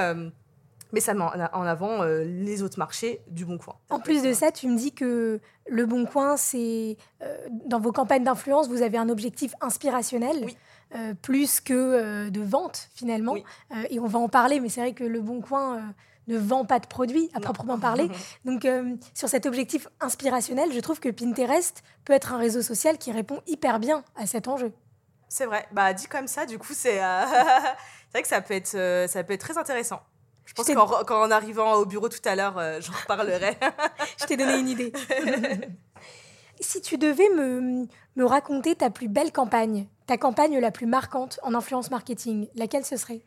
mais 0.93 1.01
ça 1.01 1.15
met 1.15 1.25
en 1.25 1.63
avant 1.63 2.03
euh, 2.03 2.23
les 2.25 2.63
autres 2.63 2.79
marchés 2.79 3.23
du 3.29 3.45
Bon 3.45 3.59
Coin. 3.59 3.75
En 3.91 3.99
plus 3.99 4.23
de 4.23 4.33
ça, 4.33 4.53
tu 4.53 4.69
me 4.69 4.77
dis 4.77 4.93
que 4.93 5.41
le 5.67 5.87
Bon 5.87 6.05
Coin, 6.05 6.37
c'est 6.37 6.97
euh, 7.23 7.37
dans 7.65 7.81
vos 7.81 7.93
campagnes 7.93 8.25
d'influence, 8.25 8.69
vous 8.69 8.83
avez 8.83 8.99
un 8.99 9.09
objectif 9.09 9.55
inspirationnel. 9.61 10.47
Euh, 10.95 11.15
plus 11.15 11.63
que 11.63 12.29
de 12.29 12.41
vente 12.43 12.91
finalement. 12.95 13.35
et 13.89 13.99
on 13.99 14.07
va 14.07 14.19
en 14.19 14.29
parler, 14.29 14.61
mais 14.61 14.69
c'est 14.69 14.83
vrai 14.83 14.93
que 14.93 15.05
le 15.05 15.23
Bon 15.23 15.41
Coin 15.41 15.81
ne 16.29 16.37
vend 16.37 16.67
pas 16.67 16.81
de 16.81 16.87
produits 16.87 17.31
à 17.33 17.41
proprement 17.41 17.79
parler. 17.79 18.11
Donc 18.45 18.69
sur 19.15 19.27
cet 19.27 19.47
objectif 19.47 19.89
inspirationnel, 20.03 20.71
je 20.71 20.81
trouve 20.81 21.01
que 21.01 21.09
Pinterest 21.09 21.83
peut 22.05 22.13
être 22.13 22.35
un 22.35 22.37
réseau 22.37 22.61
social 22.61 22.99
qui 22.99 23.11
répond 23.11 23.41
hyper 23.47 23.81
bien 23.81 24.05
à 24.17 24.27
cet 24.27 24.49
enjeu. 24.49 24.71
C'est 25.31 25.47
vrai. 25.47 25.67
Bah 25.73 25.95
dit 25.95 26.09
comme 26.09 26.27
ça, 26.27 26.45
du 26.45 26.59
coup, 26.59 26.75
c'est 26.75 26.99
vrai 28.13 28.21
que 28.21 28.29
ça 28.29 28.43
peut 28.43 28.53
être 28.53 29.09
ça 29.09 29.25
peut 29.25 29.33
être 29.33 29.41
très 29.41 29.57
intéressant. 29.57 30.03
Je 30.45 30.55
pense 30.55 30.71
qu'en 31.07 31.31
arrivant 31.31 31.75
au 31.75 31.87
bureau 31.87 32.09
tout 32.09 32.21
à 32.25 32.35
l'heure, 32.35 32.59
euh, 32.59 32.81
j'en 32.83 32.93
reparlerai. 32.93 33.57
je 34.21 34.27
t'ai 34.27 34.37
donné 34.37 34.59
une 34.59 34.69
idée. 34.69 34.93
si 36.61 36.81
tu 36.81 36.99
devais 36.99 37.29
me, 37.31 37.87
me, 38.17 38.25
raconter 38.25 38.75
ta 38.75 38.91
plus 38.91 39.09
belle 39.09 39.33
campagne, 39.33 39.87
ta 40.07 40.17
campagne 40.17 40.59
la 40.59 40.71
plus 40.71 40.87
marquante 40.87 41.41
en 41.43 41.55
influence 41.55 41.91
marketing, 41.91 42.49
laquelle 42.55 42.85
ce 42.85 42.97
serait? 42.97 43.23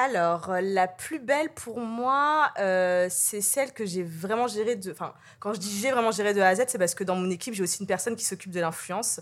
Alors, 0.00 0.50
euh, 0.50 0.60
la 0.60 0.88
plus 0.88 1.18
belle 1.18 1.50
pour 1.50 1.80
moi, 1.80 2.50
euh, 2.58 3.08
c'est 3.10 3.40
celle 3.40 3.72
que 3.72 3.84
j'ai 3.84 4.02
vraiment 4.02 4.46
gérée 4.46 4.76
de. 4.76 4.90
Enfin, 4.90 5.12
quand 5.40 5.52
je 5.52 5.60
dis 5.60 5.78
j'ai 5.78 5.90
vraiment 5.90 6.10
géré 6.12 6.34
de 6.34 6.40
A 6.40 6.48
à 6.48 6.54
Z, 6.54 6.64
c'est 6.68 6.78
parce 6.78 6.94
que 6.94 7.04
dans 7.04 7.16
mon 7.16 7.30
équipe, 7.30 7.54
j'ai 7.54 7.62
aussi 7.62 7.80
une 7.80 7.86
personne 7.86 8.16
qui 8.16 8.24
s'occupe 8.24 8.52
de 8.52 8.60
l'influence. 8.60 9.20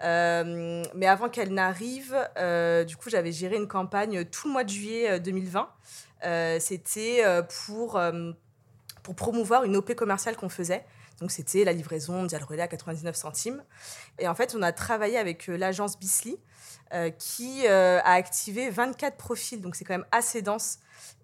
mais 0.00 1.06
avant 1.06 1.28
qu'elle 1.28 1.52
n'arrive, 1.52 2.16
du 2.86 2.96
coup, 2.96 3.10
j'avais 3.10 3.32
géré 3.32 3.56
une 3.56 3.68
campagne 3.68 4.24
tout 4.24 4.48
le 4.48 4.52
mois 4.52 4.64
de 4.64 4.70
juillet 4.70 5.20
2020 5.20 5.68
euh, 6.24 6.58
c'était 6.60 7.22
euh, 7.24 7.42
pour, 7.66 7.96
euh, 7.96 8.32
pour 9.02 9.14
promouvoir 9.14 9.64
une 9.64 9.76
OP 9.76 9.94
commerciale 9.94 10.36
qu'on 10.36 10.48
faisait. 10.48 10.84
Donc 11.22 11.30
c'était 11.30 11.62
la 11.62 11.72
livraison 11.72 12.14
Mondial 12.14 12.42
Relais 12.42 12.62
à 12.62 12.66
99 12.66 13.14
centimes. 13.14 13.62
Et 14.18 14.26
en 14.26 14.34
fait, 14.34 14.56
on 14.58 14.62
a 14.62 14.72
travaillé 14.72 15.18
avec 15.18 15.46
l'agence 15.46 15.96
Bisley 15.96 16.36
qui 17.16 17.64
a 17.68 18.02
activé 18.02 18.70
24 18.70 19.16
profils. 19.16 19.60
Donc 19.60 19.76
c'est 19.76 19.84
quand 19.84 19.94
même 19.94 20.06
assez 20.10 20.42
dense 20.42 20.80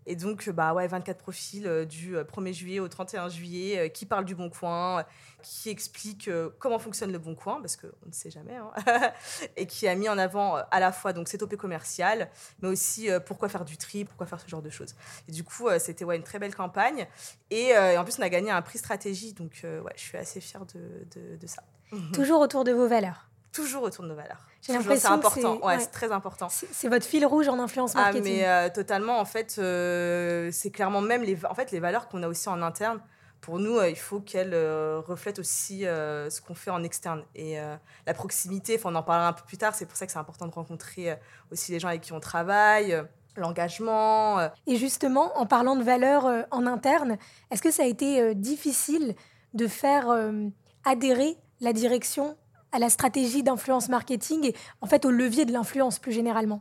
et 0.08 0.16
donc, 0.16 0.48
bah 0.48 0.72
ouais, 0.72 0.88
24 0.88 1.18
profils 1.18 1.66
euh, 1.66 1.84
du 1.84 2.16
1er 2.16 2.48
euh, 2.48 2.52
juillet 2.52 2.80
au 2.80 2.88
31 2.88 3.28
juillet 3.28 3.78
euh, 3.78 3.88
qui 3.88 4.06
parlent 4.06 4.24
du 4.24 4.34
Bon 4.34 4.48
Coin, 4.48 5.04
qui 5.42 5.68
expliquent 5.68 6.30
comment 6.58 6.78
fonctionne 6.78 7.12
le 7.12 7.18
Bon 7.18 7.34
Coin, 7.34 7.60
parce 7.60 7.76
qu'on 7.76 8.06
ne 8.06 8.12
sait 8.12 8.30
jamais, 8.30 8.56
hein, 8.56 8.72
et 9.56 9.66
qui 9.66 9.86
a 9.86 9.94
mis 9.94 10.08
en 10.08 10.16
avant 10.16 10.56
à 10.70 10.80
la 10.80 10.92
fois 10.92 11.12
donc 11.12 11.28
cette 11.28 11.42
OP 11.42 11.56
commerciale, 11.56 12.30
mais 12.62 12.68
aussi 12.68 13.08
pourquoi 13.26 13.50
faire 13.50 13.66
du 13.66 13.76
tri, 13.76 14.06
pourquoi 14.06 14.26
faire 14.26 14.40
ce 14.40 14.48
genre 14.48 14.62
de 14.62 14.70
choses. 14.70 14.94
Et 15.28 15.32
du 15.32 15.44
coup, 15.44 15.68
c'était 15.78 16.06
ouais, 16.06 16.16
une 16.16 16.22
très 16.22 16.38
belle 16.38 16.54
campagne. 16.54 17.06
Et, 17.50 17.76
en 17.76 18.02
plus, 18.02 18.18
on 18.18 18.22
a 18.22 18.30
gagné 18.30 18.50
un 18.50 18.62
prix 18.62 18.78
stratégie, 18.78 19.34
donc 19.34 19.60
ouais, 19.62 19.92
je 19.94 20.00
suis 20.00 20.16
assez 20.16 20.40
fière 20.40 20.64
de, 20.66 21.36
de 21.36 21.46
ça. 21.46 21.62
Toujours 22.14 22.40
autour 22.40 22.64
de 22.64 22.72
vos 22.72 22.88
valeurs 22.88 23.27
toujours 23.52 23.82
autour 23.82 24.04
de 24.04 24.08
nos 24.08 24.14
valeurs. 24.14 24.48
J'ai 24.62 24.72
l'impression 24.72 25.08
c'est 25.08 25.14
important. 25.14 25.66
Ouais, 25.66 25.78
c'est 25.78 25.90
très 25.90 26.12
important. 26.12 26.48
C'est 26.50 26.88
votre 26.88 27.06
fil 27.06 27.24
rouge 27.24 27.48
en 27.48 27.58
influence 27.58 27.92
ah, 27.94 28.02
marketing. 28.02 28.22
Ah, 28.22 28.36
mais 28.36 28.48
euh, 28.48 28.68
totalement. 28.70 29.18
En 29.18 29.24
fait, 29.24 29.56
euh, 29.58 30.50
c'est 30.52 30.70
clairement 30.70 31.00
même 31.00 31.22
les, 31.22 31.44
en 31.46 31.54
fait, 31.54 31.70
les 31.70 31.80
valeurs 31.80 32.08
qu'on 32.08 32.22
a 32.22 32.28
aussi 32.28 32.48
en 32.48 32.62
interne. 32.62 33.00
Pour 33.40 33.60
nous, 33.60 33.78
euh, 33.78 33.88
il 33.88 33.96
faut 33.96 34.20
qu'elles 34.20 34.54
reflètent 34.54 35.38
aussi 35.38 35.82
ce 35.82 36.40
qu'on 36.40 36.54
fait 36.54 36.70
en 36.70 36.82
externe. 36.82 37.24
Et 37.34 37.56
la 38.06 38.14
proximité, 38.14 38.80
on 38.84 38.94
en 38.94 39.02
parlera 39.02 39.28
un 39.28 39.32
peu 39.32 39.44
plus 39.46 39.58
tard. 39.58 39.74
C'est 39.74 39.86
pour 39.86 39.96
ça 39.96 40.06
que 40.06 40.12
c'est 40.12 40.18
important 40.18 40.46
de 40.46 40.52
rencontrer 40.52 41.16
aussi 41.50 41.72
les 41.72 41.80
gens 41.80 41.88
avec 41.88 42.02
qui 42.02 42.12
on 42.12 42.20
travaille 42.20 43.04
l'engagement. 43.36 44.40
Et 44.66 44.74
justement, 44.74 45.38
en 45.38 45.46
parlant 45.46 45.76
de 45.76 45.84
valeurs 45.84 46.46
en 46.50 46.66
interne, 46.66 47.18
est-ce 47.52 47.62
que 47.62 47.70
ça 47.70 47.84
a 47.84 47.86
été 47.86 48.34
difficile 48.34 49.14
de 49.54 49.68
faire 49.68 50.12
adhérer 50.84 51.36
la 51.60 51.72
direction 51.72 52.36
à 52.72 52.78
la 52.78 52.90
stratégie 52.90 53.42
d'influence 53.42 53.88
marketing 53.88 54.46
et 54.46 54.54
en 54.80 54.86
fait 54.86 55.04
au 55.04 55.10
levier 55.10 55.44
de 55.44 55.52
l'influence 55.52 55.98
plus 55.98 56.12
généralement 56.12 56.60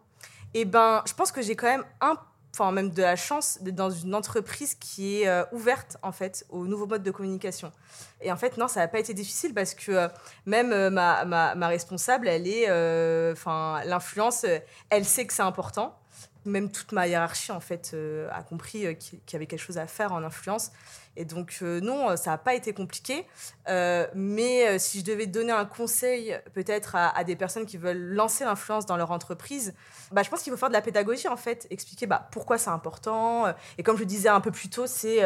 Eh 0.54 0.66
ben, 0.66 1.04
je 1.06 1.14
pense 1.14 1.32
que 1.32 1.42
j'ai 1.42 1.56
quand 1.56 1.68
même 1.68 1.86
un 2.02 2.18
enfin 2.54 2.72
même 2.72 2.90
de 2.90 3.02
la 3.02 3.16
chance 3.16 3.60
d'être 3.62 3.76
dans 3.76 3.90
une 3.90 4.16
entreprise 4.16 4.76
qui 4.76 5.22
est 5.22 5.28
euh, 5.28 5.44
ouverte 5.52 5.98
en 6.02 6.12
fait 6.12 6.46
aux 6.50 6.66
nouveaux 6.66 6.88
modes 6.88 7.04
de 7.04 7.12
communication. 7.12 7.72
Et 8.22 8.32
en 8.32 8.38
fait 8.38 8.58
non, 8.58 8.68
ça 8.68 8.80
n'a 8.80 8.88
pas 8.88 9.00
été 9.00 9.14
difficile 9.14 9.54
parce 9.54 9.74
que 9.74 9.92
euh, 9.92 10.08
même 10.46 10.72
euh, 10.72 10.90
ma, 10.90 11.26
ma, 11.26 11.56
ma, 11.56 11.68
responsable, 11.68 12.28
elle 12.28 12.48
est, 12.48 12.66
enfin 13.32 13.82
l'influence, 13.86 14.46
elle 14.90 15.06
sait 15.06 15.26
que 15.28 15.34
c'est 15.34 15.44
important. 15.44 15.98
Même 16.48 16.72
toute 16.72 16.92
ma 16.94 17.08
hiérarchie 17.08 17.52
en 17.52 17.60
fait 17.60 17.96
a 18.32 18.42
compris 18.44 18.98
qu'il 18.98 19.20
y 19.32 19.36
avait 19.36 19.46
quelque 19.46 19.60
chose 19.60 19.78
à 19.78 19.88
faire 19.88 20.14
en 20.14 20.24
influence. 20.24 20.72
Et 21.18 21.26
donc, 21.26 21.58
euh, 21.64 21.82
non, 21.82 22.16
ça 22.16 22.32
n'a 22.32 22.38
pas 22.38 22.54
été 22.54 22.74
compliqué. 22.74 23.26
Euh, 23.68 24.08
mais 24.14 24.68
euh, 24.68 24.76
si 24.78 25.00
je 25.00 25.06
devais 25.06 25.26
donner 25.26 25.52
un 25.52 25.66
conseil 25.66 26.40
peut-être 26.54 26.96
à, 26.96 27.24
des 27.24 27.36
personnes 27.36 27.66
qui 27.66 27.78
veulent 27.78 28.14
lancer 28.14 28.46
l'influence 28.46 28.86
dans 28.86 28.98
leur 28.98 29.10
entreprise, 29.10 29.74
bah, 30.12 30.22
je 30.22 30.30
pense 30.30 30.44
qu'il 30.44 30.52
faut 30.54 30.58
faire 30.58 30.70
de 30.70 30.76
la 30.76 30.82
pédagogie, 30.82 31.28
en 31.28 31.36
fait, 31.36 31.66
expliquer 31.72 32.06
bah, 32.06 32.30
pourquoi 32.32 32.60
c'est 32.60 32.70
important. 32.70 33.52
Et 33.80 33.84
comme 33.84 33.98
je 33.98 34.02
le 34.02 34.08
disais 34.08 34.30
un 34.30 34.42
peu 34.42 34.52
plus 34.52 34.70
tôt, 34.70 34.86
c'est 34.86 35.22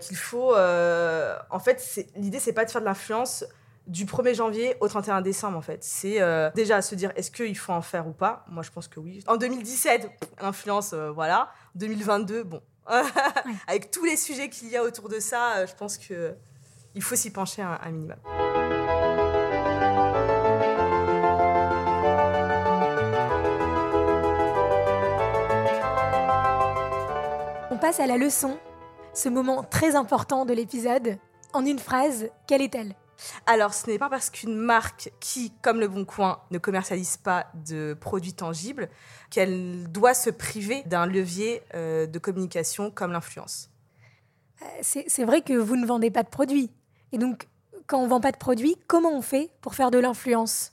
qu'il 0.00 0.16
faut... 0.16 0.54
en 0.54 1.58
fait, 1.58 2.06
l'idée, 2.14 2.38
c'est 2.38 2.52
pas 2.52 2.66
de 2.66 2.70
faire 2.70 2.82
de 2.82 2.86
l'influence 2.86 3.44
du 3.88 4.04
1er 4.04 4.34
janvier 4.34 4.76
au 4.80 4.88
31 4.88 5.20
décembre, 5.22 5.58
en 5.58 5.62
fait. 5.62 5.82
C'est 5.82 6.20
déjà 6.54 6.80
se 6.82 6.94
dire, 6.94 7.12
est-ce 7.16 7.30
qu'il 7.30 7.56
faut 7.58 7.72
en 7.72 7.82
faire 7.82 8.06
ou 8.06 8.12
pas? 8.12 8.44
Moi, 8.48 8.62
je 8.62 8.70
pense 8.70 8.86
que 8.86 9.00
oui. 9.00 9.24
En 9.26 9.36
2017, 9.36 10.08
l'influence, 10.40 10.94
voilà. 10.94 11.50
2022, 11.74 12.44
bon, 12.44 12.62
Avec 13.66 13.90
tous 13.90 14.04
les 14.04 14.16
sujets 14.16 14.48
qu'il 14.48 14.68
y 14.68 14.76
a 14.76 14.82
autour 14.82 15.08
de 15.08 15.20
ça, 15.20 15.58
euh, 15.58 15.66
je 15.66 15.74
pense 15.74 15.98
que 15.98 16.34
il 16.94 17.02
faut 17.02 17.16
s'y 17.16 17.30
pencher 17.30 17.62
un, 17.62 17.78
minimum. 17.90 18.16
On 27.70 27.76
passe 27.76 28.00
à 28.00 28.06
la 28.06 28.16
leçon, 28.16 28.58
ce 29.14 29.28
moment 29.28 29.62
très 29.62 29.94
important 29.94 30.44
de 30.44 30.54
l'épisode. 30.54 31.18
En 31.52 31.64
une 31.64 31.78
phrase, 31.78 32.30
quelle 32.46 32.62
est-elle? 32.62 32.94
Alors, 33.46 33.74
ce 33.74 33.90
n'est 33.90 33.98
pas 33.98 34.08
parce 34.08 34.30
qu'une 34.30 34.56
marque 34.56 35.10
qui, 35.20 35.52
comme 35.62 35.80
Le 35.80 35.88
Bon 35.88 36.04
Coin, 36.04 36.40
ne 36.50 36.58
commercialise 36.58 37.16
pas 37.16 37.46
de 37.54 37.96
produits 37.98 38.34
tangibles 38.34 38.88
qu'elle 39.30 39.90
doit 39.90 40.14
se 40.14 40.30
priver 40.30 40.82
d'un 40.86 41.06
levier 41.06 41.62
euh, 41.74 42.06
de 42.06 42.18
communication 42.18 42.90
comme 42.90 43.12
l'influence. 43.12 43.70
Euh, 44.62 44.66
c'est 44.82 45.24
vrai 45.24 45.42
que 45.42 45.54
vous 45.54 45.76
ne 45.76 45.86
vendez 45.86 46.10
pas 46.10 46.22
de 46.22 46.28
produits. 46.28 46.70
Et 47.12 47.18
donc, 47.18 47.48
quand 47.86 47.98
on 47.98 48.04
ne 48.04 48.08
vend 48.08 48.20
pas 48.20 48.32
de 48.32 48.36
produits, 48.36 48.76
comment 48.86 49.12
on 49.12 49.22
fait 49.22 49.50
pour 49.60 49.74
faire 49.74 49.90
de 49.90 49.98
l'influence? 49.98 50.72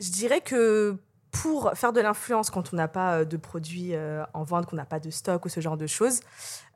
Je 0.00 0.10
dirais 0.10 0.40
que 0.40 0.96
pour 1.30 1.72
faire 1.74 1.92
de 1.92 2.00
l'influence 2.00 2.50
quand 2.50 2.72
on 2.72 2.76
n'a 2.76 2.88
pas 2.88 3.18
euh, 3.18 3.24
de 3.24 3.36
produits 3.36 3.92
en 4.34 4.44
vente, 4.44 4.66
qu'on 4.66 4.76
n'a 4.76 4.86
pas 4.86 5.00
de 5.00 5.10
stock 5.10 5.44
ou 5.44 5.48
ce 5.48 5.60
genre 5.60 5.76
de 5.76 5.86
choses, 5.86 6.20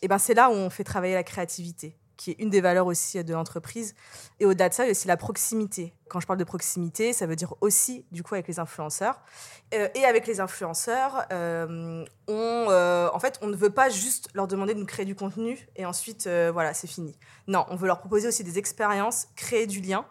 eh 0.03 0.09
ben 0.09 0.19
c'est 0.19 0.35
là 0.35 0.51
où 0.51 0.55
on 0.55 0.71
fait 0.71 0.85
travailler 0.85 1.15
la 1.15 1.25
créativité 1.25 1.97
qui 2.21 2.33
est 2.33 2.37
une 2.39 2.51
des 2.51 2.61
valeurs 2.61 2.87
aussi 2.87 3.25
de 3.25 3.33
l'entreprise. 3.33 3.95
Et 4.41 4.45
au-delà 4.45 4.69
de 4.69 4.75
ça, 4.75 4.85
il 4.85 4.89
y 4.89 4.91
a 4.91 4.93
aussi 4.93 5.09
la 5.09 5.17
proximité. 5.17 5.95
Quand 6.11 6.21
je 6.21 6.27
parle 6.27 6.39
de 6.39 6.45
proximité, 6.45 7.15
ça 7.15 7.25
veut 7.25 7.35
dire 7.35 7.55
aussi, 7.63 8.05
du 8.13 8.23
coup, 8.23 8.35
avec 8.35 8.47
les 8.47 8.59
influenceurs. 8.59 9.23
Euh, 9.73 9.89
et 9.95 10.05
avec 10.05 10.27
les 10.27 10.39
influenceurs, 10.39 11.25
euh, 11.33 12.05
on, 12.29 12.67
euh, 12.69 13.09
en 13.15 13.19
fait, 13.21 13.39
on 13.41 13.47
ne 13.47 13.57
veut 13.57 13.71
pas 13.71 13.89
juste 13.89 14.29
leur 14.35 14.49
demander 14.49 14.75
de 14.75 14.81
nous 14.81 14.85
créer 14.85 15.07
du 15.07 15.15
contenu 15.15 15.67
et 15.77 15.87
ensuite, 15.87 16.29
voilà, 16.53 16.75
c'est 16.75 16.89
fini. 16.89 17.17
Non, 17.49 17.65
on 17.71 17.77
veut 17.77 17.87
leur 17.87 18.01
proposer 18.01 18.29
aussi 18.29 18.45
des 18.45 18.59
expériences, 18.59 19.29
créer 19.35 19.67
du 19.67 19.81
lien. 19.81 20.05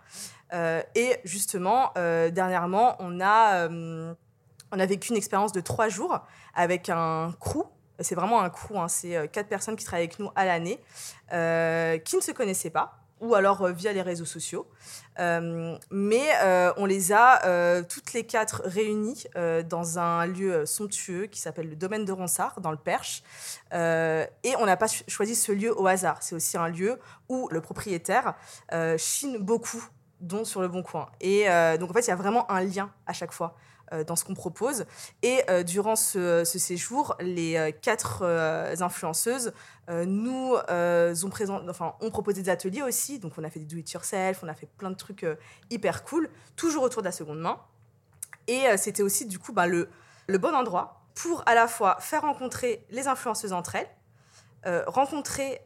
et 0.96 1.18
justement, 1.26 1.94
dernièrement, 1.94 2.96
on 2.98 3.22
a, 3.22 3.70
on 3.70 4.80
a 4.80 4.86
vécu 4.88 5.12
une 5.12 5.18
expérience 5.18 5.52
de 5.52 5.62
trois 5.62 5.90
jours 5.90 6.22
avec 6.56 6.90
un 6.90 7.36
crew 7.40 7.68
c'est 8.02 8.16
vraiment 8.16 8.42
un 8.42 8.50
crew, 8.50 8.78
hein. 8.78 8.88
c'est 8.88 9.16
euh, 9.16 9.28
quatre 9.28 9.48
personnes 9.48 9.76
qui 9.76 9.86
travaillent 9.86 10.06
avec 10.06 10.20
nous 10.20 10.30
à 10.36 10.46
l'année, 10.46 10.80
euh, 11.34 11.98
qui 11.98 12.16
ne 12.16 12.22
se 12.22 12.32
connaissaient 12.32 12.70
pas 12.70 12.96
ou 13.22 13.36
alors 13.36 13.64
euh, 13.64 13.72
via 13.74 13.92
les 13.92 14.02
réseaux 14.02 14.26
sociaux. 14.26 14.66
mais 15.18 16.30
on 16.78 16.86
les 16.86 17.12
a 17.12 17.84
toutes 17.84 18.14
les 18.14 18.26
quatre 18.26 18.62
réunies 18.64 19.26
dans 19.68 20.00
un 20.00 20.26
lieu 20.26 20.66
somptueux 20.66 21.26
qui 21.26 21.42
s'appelle 21.42 21.70
le 21.70 21.76
domaine 21.76 22.06
de 22.06 22.14
Ronsard, 22.14 22.62
dans 22.62 22.72
le 22.72 22.78
Perche. 22.78 23.22
et 23.74 24.56
on 24.58 24.66
n'a 24.66 24.78
pas 24.78 24.88
choisi 25.10 25.36
ce 25.36 25.52
lieu 25.52 25.78
au 25.78 25.88
hasard. 25.88 26.24
C'est 26.24 26.36
aussi 26.36 26.56
un 26.56 26.70
lieu 26.70 26.98
où 27.28 27.50
le 27.52 27.60
propriétaire 27.60 28.36
chine 28.98 29.38
beaucoup, 29.40 29.84
dont 30.22 30.46
sur 30.46 30.62
le 30.62 30.70
Bon 30.70 30.82
Coin. 30.82 31.10
Et 31.20 31.48
donc 31.78 31.90
en 31.90 31.94
fait, 31.94 32.08
il 32.08 32.12
y 32.12 32.14
a 32.14 32.16
vraiment 32.16 32.50
un 32.50 32.62
lien 32.62 32.90
à 33.06 33.12
chaque 33.12 33.34
fois. 33.34 33.58
Euh, 33.92 34.04
dans 34.04 34.16
ce 34.16 34.24
qu'on 34.24 34.36
propose. 34.36 34.86
Et 35.24 35.42
euh, 35.50 35.64
durant 35.64 35.96
ce, 35.96 36.44
séjour, 36.44 37.16
les 37.20 37.58
euh, 37.58 37.72
quatre 37.72 38.24
influenceuses 38.82 39.52
nous 40.06 40.54
ont, 40.54 41.70
enfin, 41.70 41.96
ont 42.00 42.12
proposé 42.12 42.44
des 42.44 42.50
ateliers 42.50 42.84
aussi. 42.84 43.18
Donc, 43.18 43.34
on 43.38 43.44
a 43.44 43.50
fait 43.50 43.60
des 43.60 43.66
do-it-yourself, 43.66 44.44
on 44.44 44.48
a 44.48 44.54
fait 44.54 44.68
plein 44.78 44.92
de 44.92 44.96
trucs 44.96 45.26
hyper 45.72 46.04
cool, 46.04 46.30
toujours 46.56 46.84
autour 46.84 47.02
de 47.02 47.08
la 47.08 47.12
seconde 47.12 47.40
main. 47.40 47.60
Et 48.48 48.66
c'était 48.78 49.02
aussi, 49.02 49.26
du 49.26 49.40
coup, 49.40 49.54
bah, 49.54 49.66
le, 49.66 49.90
le 50.28 50.38
bon 50.38 50.54
endroit 50.54 51.02
pour 51.16 51.44
à 51.48 51.56
la 51.56 51.68
fois 51.68 51.98
faire 52.00 52.22
rencontrer 52.22 52.86
les 52.92 53.08
influenceuses 53.08 53.54
entre 53.54 53.76
elles, 53.76 54.86
rencontrer 54.86 55.62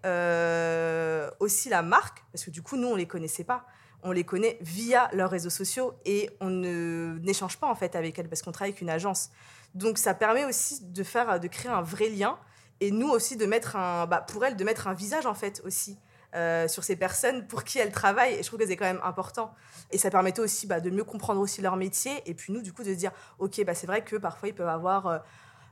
aussi 1.40 1.68
la 1.68 1.82
marque, 1.82 2.24
parce 2.32 2.46
que 2.46 2.52
du 2.52 2.62
coup, 2.62 2.78
nous, 2.78 2.88
on 2.88 2.94
ne 2.94 2.98
les 3.00 3.08
connaissait 3.08 3.44
pas 3.44 3.66
on 4.04 4.12
les 4.12 4.24
connaît 4.24 4.58
via 4.62 5.10
leurs 5.14 5.30
réseaux 5.30 5.50
sociaux 5.50 5.94
et 6.06 6.30
on 6.40 6.50
n'échange 6.50 7.58
pas 7.58 7.68
en 7.68 7.76
fait 7.76 7.96
avec 7.96 8.18
elles 8.20 8.30
parce 8.30 8.42
qu'on 8.42 8.52
travaille 8.52 8.72
avec 8.72 8.82
une 8.82 8.90
agence. 8.90 9.30
Donc 9.76 9.98
ça 9.98 10.14
permet 10.14 10.46
aussi 10.46 10.84
de 10.84 11.04
faire, 11.04 11.40
de 11.40 11.48
créer 11.48 11.72
un 11.72 11.82
vrai 11.82 12.10
lien 12.10 12.38
et 12.80 12.92
nous 12.92 13.10
aussi 13.10 13.38
de 13.38 13.46
mettre 13.46 13.76
un, 13.76 14.06
bah, 14.06 14.22
pour 14.22 14.46
elles 14.46 14.56
de 14.56 14.64
mettre 14.64 14.88
un 14.88 14.94
visage 14.94 15.26
en 15.26 15.34
fait 15.34 15.62
aussi 15.66 15.98
euh, 16.36 16.68
sur 16.68 16.84
ces 16.84 16.96
personnes 16.96 17.48
pour 17.48 17.64
qui 17.64 17.80
elles 17.80 17.92
travaillent 17.92 18.34
et 18.34 18.44
je 18.44 18.48
trouve 18.48 18.60
que 18.60 18.68
c'est 18.68 18.76
quand 18.76 18.86
même 18.86 19.02
important 19.04 19.54
et 19.92 19.98
ça 19.98 20.10
permettait 20.10 20.42
aussi 20.42 20.68
bah, 20.68 20.80
de 20.80 20.90
mieux 20.90 21.04
comprendre 21.04 21.40
aussi 21.40 21.62
leur 21.62 21.76
métier 21.76 22.12
et 22.26 22.34
puis 22.34 22.52
nous 22.52 22.62
du 22.62 22.74
coup 22.74 22.84
de 22.84 22.94
dire 22.94 23.12
ok 23.40 23.64
bah, 23.66 23.76
c'est 23.76 23.88
vrai 23.88 24.04
que 24.04 24.16
parfois 24.16 24.50
ils 24.50 24.56
peuvent 24.56 24.68
avoir 24.68 25.08
euh, 25.08 25.20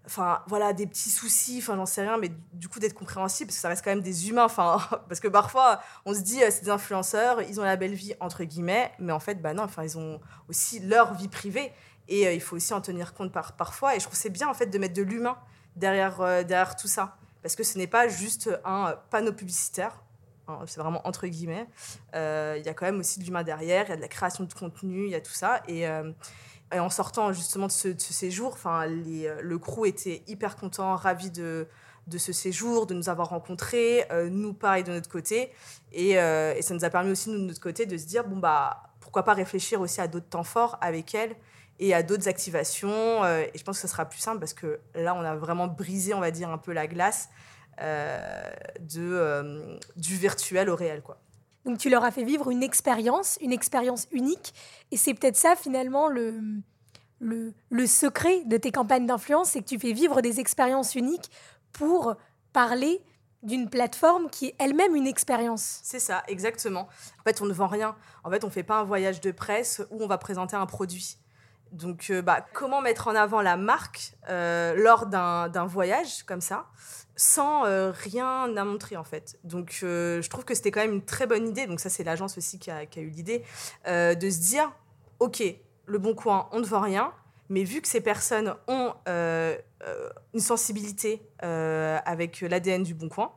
enfin 0.05 0.41
voilà 0.47 0.73
des 0.73 0.87
petits 0.87 1.09
soucis 1.09 1.59
enfin 1.59 1.75
j'en 1.75 1.85
sais 1.85 2.01
rien 2.01 2.17
mais 2.17 2.31
du 2.53 2.67
coup 2.67 2.79
d'être 2.79 2.93
compréhensible 2.93 3.49
parce 3.49 3.57
que 3.57 3.61
ça 3.61 3.69
reste 3.69 3.83
quand 3.83 3.91
même 3.91 4.01
des 4.01 4.29
humains 4.29 4.45
enfin 4.45 4.79
parce 5.07 5.19
que 5.19 5.27
parfois 5.27 5.81
on 6.05 6.13
se 6.13 6.21
dit 6.21 6.41
euh, 6.43 6.47
c'est 6.49 6.63
des 6.63 6.69
influenceurs 6.69 7.41
ils 7.43 7.59
ont 7.59 7.63
la 7.63 7.75
belle 7.75 7.93
vie 7.93 8.13
entre 8.19 8.43
guillemets 8.43 8.91
mais 8.99 9.13
en 9.13 9.19
fait 9.19 9.41
bah 9.41 9.53
non 9.53 9.63
enfin 9.63 9.83
ils 9.83 9.97
ont 9.97 10.19
aussi 10.49 10.79
leur 10.79 11.13
vie 11.13 11.27
privée 11.27 11.71
et 12.07 12.27
euh, 12.27 12.33
il 12.33 12.41
faut 12.41 12.55
aussi 12.55 12.73
en 12.73 12.81
tenir 12.81 13.13
compte 13.13 13.31
par, 13.31 13.53
parfois 13.53 13.95
et 13.95 13.99
je 13.99 14.05
trouve 14.05 14.17
c'est 14.17 14.31
bien 14.31 14.47
en 14.47 14.53
fait 14.55 14.67
de 14.67 14.77
mettre 14.79 14.95
de 14.95 15.03
l'humain 15.03 15.37
derrière 15.75 16.19
euh, 16.21 16.43
derrière 16.43 16.75
tout 16.75 16.87
ça 16.87 17.17
parce 17.43 17.55
que 17.55 17.63
ce 17.63 17.77
n'est 17.77 17.87
pas 17.87 18.07
juste 18.07 18.49
un 18.65 18.95
panneau 19.11 19.33
publicitaire 19.33 20.01
hein, 20.47 20.59
c'est 20.65 20.81
vraiment 20.81 21.07
entre 21.07 21.27
guillemets 21.27 21.67
il 22.13 22.63
y 22.65 22.69
a 22.69 22.73
quand 22.73 22.85
même 22.85 22.99
aussi 22.99 23.19
de 23.19 23.25
l'humain 23.25 23.43
derrière 23.43 23.85
il 23.85 23.89
y 23.89 23.93
a 23.93 23.97
de 23.97 24.01
la 24.01 24.07
création 24.07 24.45
de 24.45 24.53
contenu 24.53 25.05
il 25.05 25.11
y 25.11 25.15
a 25.15 25.21
tout 25.21 25.31
ça 25.31 25.61
et 25.67 25.85
et 26.71 26.79
en 26.79 26.89
sortant 26.89 27.33
justement 27.33 27.67
de 27.67 27.71
ce, 27.71 27.93
séjour, 27.97 28.53
enfin, 28.53 28.87
euh, 28.87 29.41
le 29.41 29.57
crew 29.57 29.85
était 29.85 30.23
hyper 30.27 30.55
content, 30.55 30.95
ravi 30.95 31.31
de, 31.31 31.67
ce 32.17 32.33
séjour, 32.33 32.87
de 32.87 32.93
nous 32.93 33.09
avoir 33.09 33.29
rencontrés, 33.29 34.05
euh, 34.11 34.29
nous 34.29 34.53
pareil 34.53 34.83
de 34.83 34.91
notre 34.91 35.09
côté. 35.09 35.51
Et, 35.91 36.19
euh, 36.19 36.53
et, 36.55 36.61
ça 36.61 36.73
nous 36.73 36.85
a 36.85 36.89
permis 36.89 37.11
aussi, 37.11 37.29
nous, 37.29 37.39
de 37.39 37.45
notre 37.45 37.61
côté, 37.61 37.85
de 37.85 37.97
se 37.97 38.05
dire, 38.05 38.25
bon, 38.25 38.37
bah, 38.37 38.83
pourquoi 38.99 39.23
pas 39.23 39.33
réfléchir 39.33 39.81
aussi 39.81 40.01
à 40.01 40.07
d'autres 40.07 40.29
temps 40.29 40.43
forts 40.43 40.77
avec 40.81 41.13
elle 41.13 41.35
et 41.79 41.93
à 41.93 42.03
d'autres 42.03 42.27
activations. 42.27 43.25
et 43.25 43.51
je 43.55 43.63
pense 43.63 43.77
que 43.77 43.81
ça 43.81 43.87
sera 43.87 44.05
plus 44.05 44.19
simple 44.19 44.39
parce 44.39 44.53
que 44.53 44.79
là, 44.93 45.15
on 45.15 45.21
a 45.21 45.35
vraiment 45.35 45.67
brisé, 45.67 46.13
on 46.13 46.19
va 46.19 46.31
dire, 46.31 46.49
un 46.49 46.59
peu 46.59 46.73
la 46.73 46.87
glace 46.87 47.29
de, 47.79 49.79
du 49.95 50.15
virtuel 50.15 50.69
au 50.69 50.75
réel, 50.75 51.01
quoi. 51.01 51.17
Donc 51.65 51.77
tu 51.77 51.89
leur 51.89 52.03
as 52.03 52.11
fait 52.11 52.23
vivre 52.23 52.49
une 52.49 52.63
expérience, 52.63 53.37
une 53.41 53.51
expérience 53.51 54.07
unique. 54.11 54.53
Et 54.91 54.97
c'est 54.97 55.13
peut-être 55.13 55.35
ça 55.35 55.55
finalement 55.55 56.07
le, 56.07 56.33
le, 57.19 57.87
secret 57.87 58.43
de 58.45 58.57
tes 58.57 58.71
campagnes 58.71 59.05
d'influence, 59.05 59.49
c'est 59.49 59.61
que 59.61 59.67
tu 59.67 59.79
fais 59.79 59.93
vivre 59.93 60.21
des 60.21 60.39
expériences 60.39 60.95
uniques 60.95 61.29
pour 61.71 62.15
parler 62.53 63.01
d'une 63.43 63.69
plateforme 63.69 64.29
qui 64.29 64.47
est 64.47 64.55
elle-même 64.59 64.95
une 64.95 65.07
expérience. 65.07 65.79
C'est 65.83 65.99
ça, 65.99 66.23
exactement. 66.27 66.87
En 67.19 67.23
fait, 67.23 67.41
on 67.41 67.45
ne 67.45 67.53
vend 67.53 67.67
rien. 67.67 67.95
En 68.23 68.29
fait, 68.29 68.43
on 68.43 68.47
ne 68.47 68.51
fait 68.51 68.63
pas 68.63 68.79
un 68.79 68.83
voyage 68.83 69.19
de 69.21 69.31
presse 69.31 69.81
où 69.89 70.03
on 70.03 70.07
va 70.07 70.17
présenter 70.17 70.55
un 70.55 70.65
produit. 70.65 71.17
Donc, 71.71 72.07
euh, 72.09 72.21
bah, 72.21 72.45
comment 72.53 72.81
mettre 72.81 73.07
en 73.07 73.15
avant 73.15 73.41
la 73.41 73.55
marque 73.55 74.13
euh, 74.29 74.75
lors 74.75 75.05
d'un 75.05 75.65
voyage 75.65 76.23
comme 76.23 76.41
ça 76.41 76.67
sans 77.15 77.65
euh, 77.65 77.91
rien 77.91 78.55
à 78.57 78.65
montrer 78.65 78.97
en 78.97 79.03
fait? 79.03 79.37
Donc 79.43 79.77
je 79.81 80.27
trouve 80.27 80.43
que 80.43 80.53
c'était 80.53 80.71
quand 80.71 80.81
même 80.81 80.93
une 80.93 81.05
très 81.05 81.27
bonne 81.27 81.47
idée, 81.47 81.67
donc 81.67 81.79
ça 81.79 81.89
c'est 81.89 82.03
l'agence 82.03 82.37
aussi 82.37 82.59
qui 82.59 82.71
a, 82.71 82.83
eu 82.83 83.09
l'idée, 83.09 83.43
de 83.85 84.29
se 84.29 84.39
dire, 84.39 84.71
ok, 85.19 85.43
le 85.85 85.97
bon 85.97 86.13
coin, 86.13 86.49
on 86.51 86.59
ne 86.59 86.65
vend 86.65 86.81
rien, 86.81 87.13
Mais 87.49 87.63
vu 87.63 87.81
que 87.81 87.87
ces 87.87 88.01
personnes 88.01 88.55
ont 88.67 88.93
une 89.07 90.39
sensibilité 90.39 91.21
avec 91.39 92.41
l'ADN 92.41 92.83
du 92.83 92.93
Bon 92.93 93.09
Coin, 93.09 93.31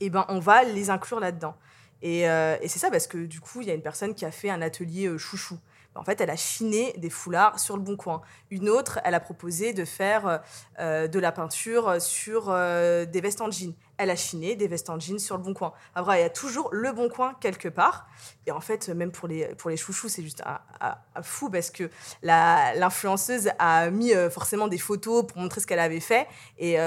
eh 0.00 0.10
ben, 0.10 0.24
on 0.28 0.38
va 0.38 0.64
les 0.64 0.90
inclure 0.90 1.20
là-dedans. 1.20 1.56
Et, 2.02 2.20
et 2.22 2.68
c'est 2.68 2.78
ça 2.78 2.90
parce 2.90 3.06
que 3.06 3.18
du 3.18 3.40
coup, 3.40 3.60
il 3.60 3.68
y 3.68 3.70
a 3.70 3.74
une 3.74 3.82
personne 3.82 4.14
qui 4.14 4.24
a 4.24 4.30
fait 4.30 4.50
un 4.50 4.62
atelier 4.62 5.18
chouchou. 5.18 5.58
En 5.96 6.04
fait, 6.04 6.20
elle 6.20 6.30
a 6.30 6.36
chiné 6.36 6.94
des 6.98 7.10
foulards 7.10 7.58
sur 7.58 7.76
le 7.76 7.82
bon 7.82 7.96
coin. 7.96 8.22
Une 8.50 8.68
autre, 8.68 9.00
elle 9.04 9.14
a 9.14 9.20
proposé 9.20 9.72
de 9.72 9.84
faire 9.84 10.42
euh, 10.78 11.08
de 11.08 11.18
la 11.18 11.32
peinture 11.32 12.00
sur 12.00 12.46
euh, 12.48 13.04
des 13.04 13.20
vestes 13.20 13.40
en 13.40 13.50
jean. 13.50 13.74
Elle 13.98 14.10
a 14.10 14.16
chiné 14.16 14.56
des 14.56 14.68
vestes 14.68 14.90
en 14.90 14.98
jean 14.98 15.18
sur 15.18 15.36
le 15.36 15.42
bon 15.42 15.54
coin. 15.54 15.72
Après, 15.94 16.18
il 16.18 16.22
y 16.22 16.24
a 16.24 16.30
toujours 16.30 16.68
le 16.72 16.92
bon 16.92 17.08
coin 17.08 17.34
quelque 17.40 17.68
part. 17.68 18.06
Et 18.46 18.52
en 18.52 18.60
fait, 18.60 18.88
même 18.88 19.10
pour 19.10 19.28
les, 19.28 19.46
pour 19.56 19.70
les 19.70 19.76
chouchous, 19.76 20.08
c'est 20.08 20.22
juste 20.22 20.42
un, 20.44 21.22
fou 21.22 21.50
parce 21.50 21.70
que 21.70 21.90
l'influenceuse 22.22 23.50
a 23.58 23.90
mis 23.90 24.12
euh, 24.12 24.30
forcément 24.30 24.68
des 24.68 24.78
photos 24.78 25.26
pour 25.26 25.38
montrer 25.38 25.60
ce 25.60 25.66
qu'elle 25.66 25.78
avait 25.78 26.00
fait. 26.00 26.26
Et 26.58 26.78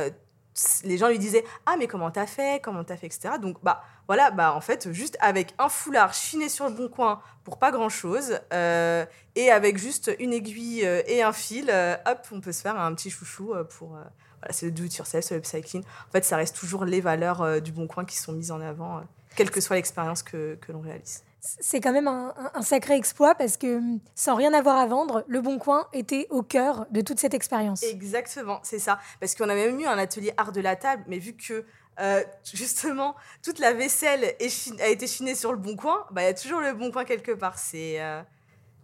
les 0.84 0.98
gens 0.98 1.10
lui 1.10 1.20
disaient 1.20 1.44
ah 1.66 1.76
mais 1.78 1.88
comment 1.88 2.12
t'as 2.12 2.26
fait 2.26 2.62
comment 2.62 2.84
t'as 2.84 2.98
fait 2.98 3.08
etc 3.08 3.36
donc 3.42 3.58
bah 3.64 3.82
voilà 4.08 4.32
bah 4.32 4.54
en 4.54 4.62
fait 4.62 4.92
juste 4.92 5.18
avec 5.22 5.54
un 5.58 5.70
foulard 5.70 6.14
chiné 6.14 6.50
sur 6.50 6.68
le 6.68 6.76
bon 6.76 6.88
coin 6.88 7.22
pour 7.44 7.58
pas 7.58 7.72
grand 7.72 7.90
chose 7.90 8.40
euh, 8.54 9.06
et 9.36 9.52
avec 9.52 9.78
juste 9.78 10.12
une 10.20 10.34
aiguille 10.34 10.86
euh, 10.86 11.02
et 11.08 11.24
un 11.24 11.34
fil 11.34 11.70
euh, 11.70 11.96
hop 12.06 12.28
on 12.32 12.42
peut 12.42 12.52
se 12.52 12.62
faire 12.62 12.80
un 12.80 12.94
petit 12.94 13.10
chouchou 13.10 13.54
pour 13.78 13.90
voilà 13.90 14.52
c'est 14.52 14.66
le 14.66 14.72
do 14.72 14.84
it 14.84 14.96
yourself 14.96 15.26
c'est 15.26 15.36
le 15.36 15.40
upcycling. 15.40 15.84
En 15.84 16.12
fait 16.12 16.26
ça 16.26 16.38
reste 16.38 16.56
toujours 16.56 16.86
les 16.86 17.02
valeurs 17.02 17.62
du 17.62 17.72
bon 17.72 17.88
coin 17.88 18.06
qui 18.06 18.18
sont 18.18 18.34
mises 18.34 18.52
en 18.52 18.62
avant 18.62 19.02
quelle 19.36 19.52
que 19.52 19.62
soit 19.62 19.76
l'expérience 19.76 20.24
que, 20.24 20.56
que 20.56 20.72
l'on 20.72 20.82
réalise 20.82 21.24
c'est 21.42 21.80
quand 21.80 21.94
même 21.94 22.08
un, 22.08 22.62
sacré 22.62 22.96
exploit 22.96 23.36
parce 23.36 23.58
que 23.58 23.82
sans 24.16 24.36
rien 24.36 24.54
avoir 24.54 24.78
à 24.78 24.86
vendre, 24.86 25.24
Le 25.28 25.42
Bon 25.42 25.58
Coin 25.58 25.88
était 25.94 26.28
au 26.30 26.44
cœur 26.44 26.86
de 26.92 27.02
toute 27.02 27.20
cette 27.20 27.34
expérience. 27.34 27.82
Exactement, 27.84 28.60
c'est 28.64 28.80
ça. 28.80 29.00
Parce 29.20 29.36
qu'on 29.36 29.48
a 29.50 29.56
même 29.56 29.80
eu 29.80 29.86
un 29.86 29.98
atelier 29.98 30.34
art 30.38 30.52
de 30.52 30.62
la 30.62 30.76
table, 30.76 31.04
mais 31.08 31.18
vu 31.18 31.34
que 31.34 31.66
euh, 32.00 32.24
justement 32.44 33.16
toute 33.44 33.60
la 33.60 33.74
vaisselle 33.74 34.36
a 34.80 34.88
été 34.88 35.08
chinée 35.08 35.36
sur 35.36 35.52
Le 35.52 35.58
Bon 35.58 35.76
Coin, 35.76 36.06
bah, 36.12 36.24
il 36.24 36.26
y 36.26 36.30
a 36.30 36.34
toujours 36.34 36.60
Le 36.60 36.74
Bon 36.74 36.92
Coin 36.92 37.06
quelque 37.06 37.32
part. 37.32 37.58
C'est 37.58 38.02
euh, 38.02 38.22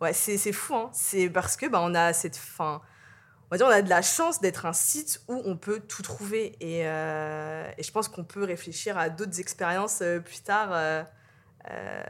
ouais, 0.02 0.14
fou. 0.14 0.76
Hein. 0.76 0.90
C'est 0.94 1.30
parce 1.30 1.58
que 1.58 1.66
bah, 1.66 1.80
on 1.82 1.94
a 1.94 2.14
cette 2.14 2.38
fin. 2.38 2.82
On 3.48 3.48
va 3.52 3.58
dire, 3.58 3.68
on 3.68 3.70
a 3.70 3.82
de 3.82 3.90
la 3.90 4.02
chance 4.02 4.40
d'être 4.40 4.66
un 4.66 4.74
site 4.74 5.22
où 5.28 5.42
on 5.46 5.58
peut 5.58 5.82
tout 5.82 6.02
trouver. 6.02 6.56
Et, 6.62 6.88
euh, 6.88 7.70
et 7.78 7.84
je 7.84 7.92
pense 7.92 8.08
qu'on 8.08 8.24
peut 8.24 8.44
réfléchir 8.44 8.98
à 8.98 9.10
d'autres 9.10 9.40
expériences 9.40 10.02
plus 10.24 10.40
tard 10.40 11.06
euh, 11.72 12.04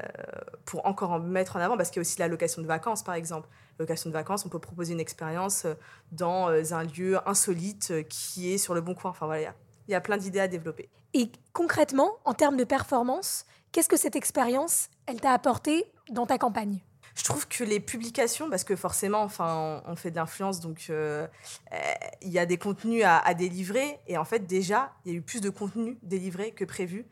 pour 0.66 0.86
encore 0.86 1.12
en 1.12 1.20
mettre 1.20 1.56
en 1.56 1.60
avant, 1.60 1.78
parce 1.78 1.90
qu'il 1.90 1.98
y 1.98 2.00
a 2.00 2.02
aussi 2.02 2.20
la 2.20 2.28
location 2.28 2.62
de 2.62 2.68
vacances, 2.68 3.04
par 3.04 3.16
exemple. 3.16 3.48
Location 3.80 4.10
de 4.10 4.14
vacances, 4.14 4.46
on 4.46 4.50
peut 4.50 4.60
proposer 4.60 4.94
une 4.94 5.00
expérience 5.00 5.66
euh, 5.66 5.76
dans 6.12 6.50
euh, 6.50 6.64
un 6.72 6.84
lieu 6.84 7.18
insolite 7.28 7.94
qui 8.10 8.52
est 8.52 8.58
sur 8.58 8.74
le 8.74 8.82
bon 8.82 8.96
coin. 8.96 9.12
Enfin 9.12 9.28
voilà, 9.28 9.54
il 9.88 9.92
y, 9.92 9.96
a 9.96 10.02
plein 10.02 10.18
d'idées 10.18 10.40
à 10.40 10.48
développer. 10.48 10.90
Et 11.14 11.32
concrètement, 11.54 12.18
en 12.26 12.34
termes 12.34 12.58
de 12.58 12.64
performance, 12.64 13.46
qu'est-ce 13.72 13.88
que 13.88 13.98
cette 13.98 14.16
expérience, 14.16 14.90
elle 15.06 15.22
t'a 15.22 15.32
apporté 15.32 15.86
dans 16.10 16.26
ta 16.26 16.38
campagne? 16.38 16.80
Je 17.16 17.24
trouve 17.24 17.48
que 17.48 17.64
les 17.64 17.80
publications, 17.80 18.50
parce 18.50 18.66
que 18.66 18.76
forcément, 18.76 19.22
enfin, 19.22 19.82
on, 19.86 19.96
fait 19.96 20.12
de 20.12 20.18
l'influence, 20.18 20.60
donc 20.60 20.90
il 20.90 22.30
y 22.30 22.40
a 22.40 22.46
des 22.46 22.58
contenus 22.58 23.06
à, 23.06 23.20
à, 23.20 23.34
délivrer. 23.34 24.00
Et 24.08 24.18
en 24.18 24.26
fait, 24.26 24.40
déjà, 24.40 24.92
il 25.06 25.14
y 25.14 25.16
a 25.16 25.18
eu 25.20 25.22
plus 25.22 25.40
de 25.40 25.50
contenus 25.50 25.96
délivrés 26.04 26.52
que 26.52 26.66
prévu. 26.66 27.06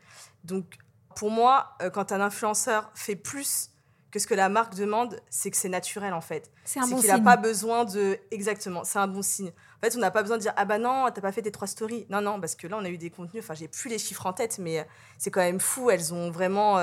Donc, 0.44 0.76
pour 1.14 1.30
moi, 1.30 1.76
euh, 1.82 1.90
quand 1.90 2.12
un 2.12 2.20
influenceur 2.20 2.90
fait 2.94 3.16
plus 3.16 3.70
que 4.10 4.18
ce 4.20 4.26
que 4.28 4.34
la 4.34 4.48
marque 4.48 4.76
demande, 4.76 5.20
c'est 5.28 5.50
que 5.50 5.56
c'est 5.56 5.68
naturel 5.68 6.14
en 6.14 6.20
fait. 6.20 6.50
C'est 6.64 6.78
un 6.78 6.86
bon 6.86 7.00
qu'il 7.00 7.08
n'a 7.08 7.18
pas 7.18 7.36
besoin 7.36 7.84
de. 7.84 8.18
Exactement, 8.30 8.84
c'est 8.84 8.98
un 8.98 9.08
bon 9.08 9.22
signe. 9.22 9.48
En 9.48 9.86
fait, 9.86 9.96
on 9.96 10.00
n'a 10.00 10.12
pas 10.12 10.22
besoin 10.22 10.36
de 10.36 10.42
dire 10.42 10.52
Ah 10.56 10.64
bah 10.64 10.78
non, 10.78 11.06
t'as 11.12 11.20
pas 11.20 11.32
fait 11.32 11.42
tes 11.42 11.50
trois 11.50 11.66
stories. 11.66 12.06
Non, 12.10 12.20
non, 12.20 12.40
parce 12.40 12.54
que 12.54 12.68
là, 12.68 12.76
on 12.78 12.84
a 12.84 12.88
eu 12.88 12.96
des 12.96 13.10
contenus. 13.10 13.42
Enfin, 13.42 13.54
j'ai 13.54 13.66
plus 13.66 13.90
les 13.90 13.98
chiffres 13.98 14.24
en 14.26 14.32
tête, 14.32 14.58
mais 14.60 14.78
euh, 14.78 14.84
c'est 15.18 15.30
quand 15.30 15.40
même 15.40 15.60
fou. 15.60 15.90
Elles 15.90 16.14
ont 16.14 16.30
vraiment. 16.30 16.78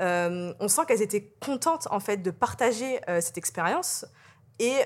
Euh, 0.00 0.52
on 0.58 0.68
sent 0.68 0.82
qu'elles 0.88 1.02
étaient 1.02 1.32
contentes 1.40 1.86
en 1.90 2.00
fait 2.00 2.18
de 2.18 2.30
partager 2.32 3.00
cette 3.20 3.38
expérience. 3.38 4.04
Et, 4.58 4.80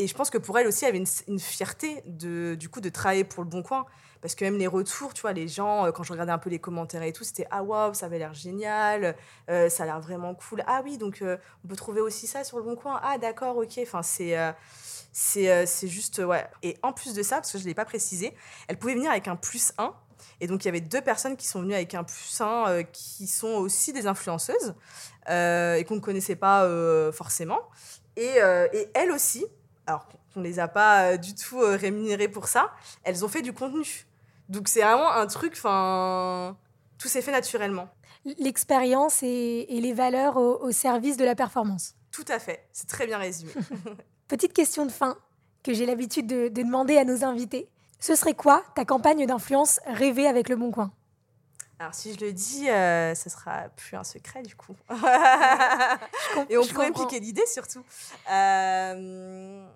et 0.00 0.06
je 0.06 0.14
pense 0.14 0.30
que 0.30 0.38
pour 0.38 0.58
elles 0.58 0.66
aussi, 0.66 0.84
y 0.84 0.88
avait 0.88 1.02
une, 1.28 1.38
fierté 1.38 2.02
de, 2.06 2.54
du 2.54 2.68
coup 2.68 2.80
de 2.80 2.88
travailler 2.88 3.24
pour 3.24 3.42
le 3.42 3.48
Bon 3.48 3.62
Coin. 3.62 3.86
Parce 4.20 4.34
que 4.34 4.44
même 4.44 4.58
les 4.58 4.66
retours, 4.66 5.14
tu 5.14 5.22
vois, 5.22 5.32
les 5.32 5.48
gens, 5.48 5.86
euh, 5.86 5.92
quand 5.92 6.02
je 6.02 6.12
regardais 6.12 6.32
un 6.32 6.38
peu 6.38 6.50
les 6.50 6.58
commentaires 6.58 7.02
et 7.02 7.12
tout, 7.12 7.24
c'était 7.24 7.46
Ah 7.50 7.62
waouh, 7.62 7.94
ça 7.94 8.06
avait 8.06 8.18
l'air 8.18 8.34
génial, 8.34 9.16
euh, 9.48 9.68
ça 9.68 9.84
a 9.84 9.86
l'air 9.86 10.00
vraiment 10.00 10.34
cool. 10.34 10.62
Ah 10.66 10.82
oui, 10.84 10.98
donc 10.98 11.22
euh, 11.22 11.38
on 11.64 11.68
peut 11.68 11.76
trouver 11.76 12.00
aussi 12.00 12.26
ça 12.26 12.44
sur 12.44 12.58
le 12.58 12.64
bon 12.64 12.76
coin. 12.76 13.00
Ah 13.02 13.18
d'accord, 13.18 13.56
ok. 13.56 13.78
Enfin, 13.82 14.02
c'est. 14.02 14.36
c'est 15.12 15.88
juste, 15.88 16.18
ouais. 16.18 16.46
Et 16.62 16.76
en 16.82 16.92
plus 16.92 17.14
de 17.14 17.22
ça, 17.22 17.36
parce 17.36 17.52
que 17.52 17.58
je 17.58 17.64
ne 17.64 17.68
l'ai 17.68 17.74
pas 17.74 17.86
précisé, 17.86 18.34
elle 18.68 18.78
pouvait 18.78 18.94
venir 18.94 19.10
avec 19.10 19.28
un 19.28 19.36
plus 19.36 19.72
1. 19.78 19.94
Et 20.40 20.46
donc, 20.46 20.64
il 20.64 20.68
y 20.68 20.68
avait 20.68 20.80
deux 20.80 21.00
personnes 21.00 21.36
qui 21.36 21.46
sont 21.46 21.60
venues 21.62 21.74
avec 21.74 21.94
un 21.94 22.04
plus 22.04 22.40
1 22.40 22.84
qui 22.92 23.26
sont 23.26 23.48
aussi 23.48 23.92
des 23.92 24.06
influenceuses 24.06 24.74
et 25.28 25.84
qu'on 25.86 25.96
ne 25.96 26.00
connaissait 26.00 26.36
pas 26.36 26.68
forcément. 27.12 27.60
Et, 28.16 28.38
et 28.72 28.90
elles 28.94 29.12
aussi, 29.12 29.44
alors 29.86 30.06
qu'on 30.32 30.40
ne 30.40 30.44
les 30.44 30.58
a 30.58 30.68
pas 30.68 31.16
du 31.16 31.34
tout 31.34 31.58
rémunérées 31.60 32.28
pour 32.28 32.48
ça, 32.48 32.72
elles 33.04 33.24
ont 33.24 33.28
fait 33.28 33.42
du 33.42 33.52
contenu. 33.52 34.06
Donc 34.50 34.66
c'est 34.66 34.82
vraiment 34.82 35.10
un 35.12 35.26
truc, 35.26 35.52
enfin, 35.56 36.56
tout 36.98 37.08
s'est 37.08 37.22
fait 37.22 37.32
naturellement. 37.32 37.88
L'expérience 38.38 39.22
et, 39.22 39.66
les 39.70 39.92
valeurs 39.92 40.36
au, 40.36 40.70
service 40.72 41.16
de 41.16 41.24
la 41.24 41.34
performance. 41.34 41.94
Tout 42.10 42.24
à 42.28 42.38
fait, 42.38 42.66
c'est 42.72 42.88
très 42.88 43.06
bien 43.06 43.18
résumé. 43.18 43.52
Petite 44.28 44.52
question 44.52 44.84
de 44.84 44.90
fin 44.90 45.16
que 45.62 45.72
j'ai 45.72 45.86
l'habitude 45.86 46.26
de, 46.26 46.48
demander 46.48 46.96
à 46.98 47.04
nos 47.04 47.24
invités. 47.24 47.68
Ce 48.00 48.14
serait 48.14 48.34
quoi 48.34 48.64
ta 48.74 48.86
campagne 48.86 49.26
d'influence 49.26 49.78
rêvée 49.86 50.26
avec 50.26 50.48
Le 50.48 50.56
Bon 50.56 50.70
Coin? 50.70 50.90
Alors 51.78 51.94
si 51.94 52.14
je 52.14 52.24
le 52.24 52.32
dis, 52.32 52.68
euh, 52.68 53.14
ce 53.14 53.30
sera 53.30 53.68
plus 53.74 53.96
un 53.96 54.04
secret 54.04 54.42
du 54.42 54.54
coup. 54.54 54.76
Et 56.50 56.58
on 56.58 56.66
pourrait 56.66 56.88
impliquer 56.88 57.20
l'idée 57.20 57.46
surtout. 57.46 57.82
Euh, 58.30 59.66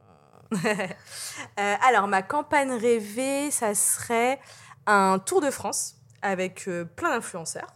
euh, 0.54 1.74
alors 1.82 2.06
ma 2.06 2.22
campagne 2.22 2.72
rêvée, 2.72 3.50
ça 3.50 3.74
serait 3.74 4.38
un 4.86 5.18
tour 5.18 5.40
de 5.40 5.50
France 5.50 5.96
avec 6.20 6.68
plein 6.96 7.10
d'influenceurs 7.10 7.74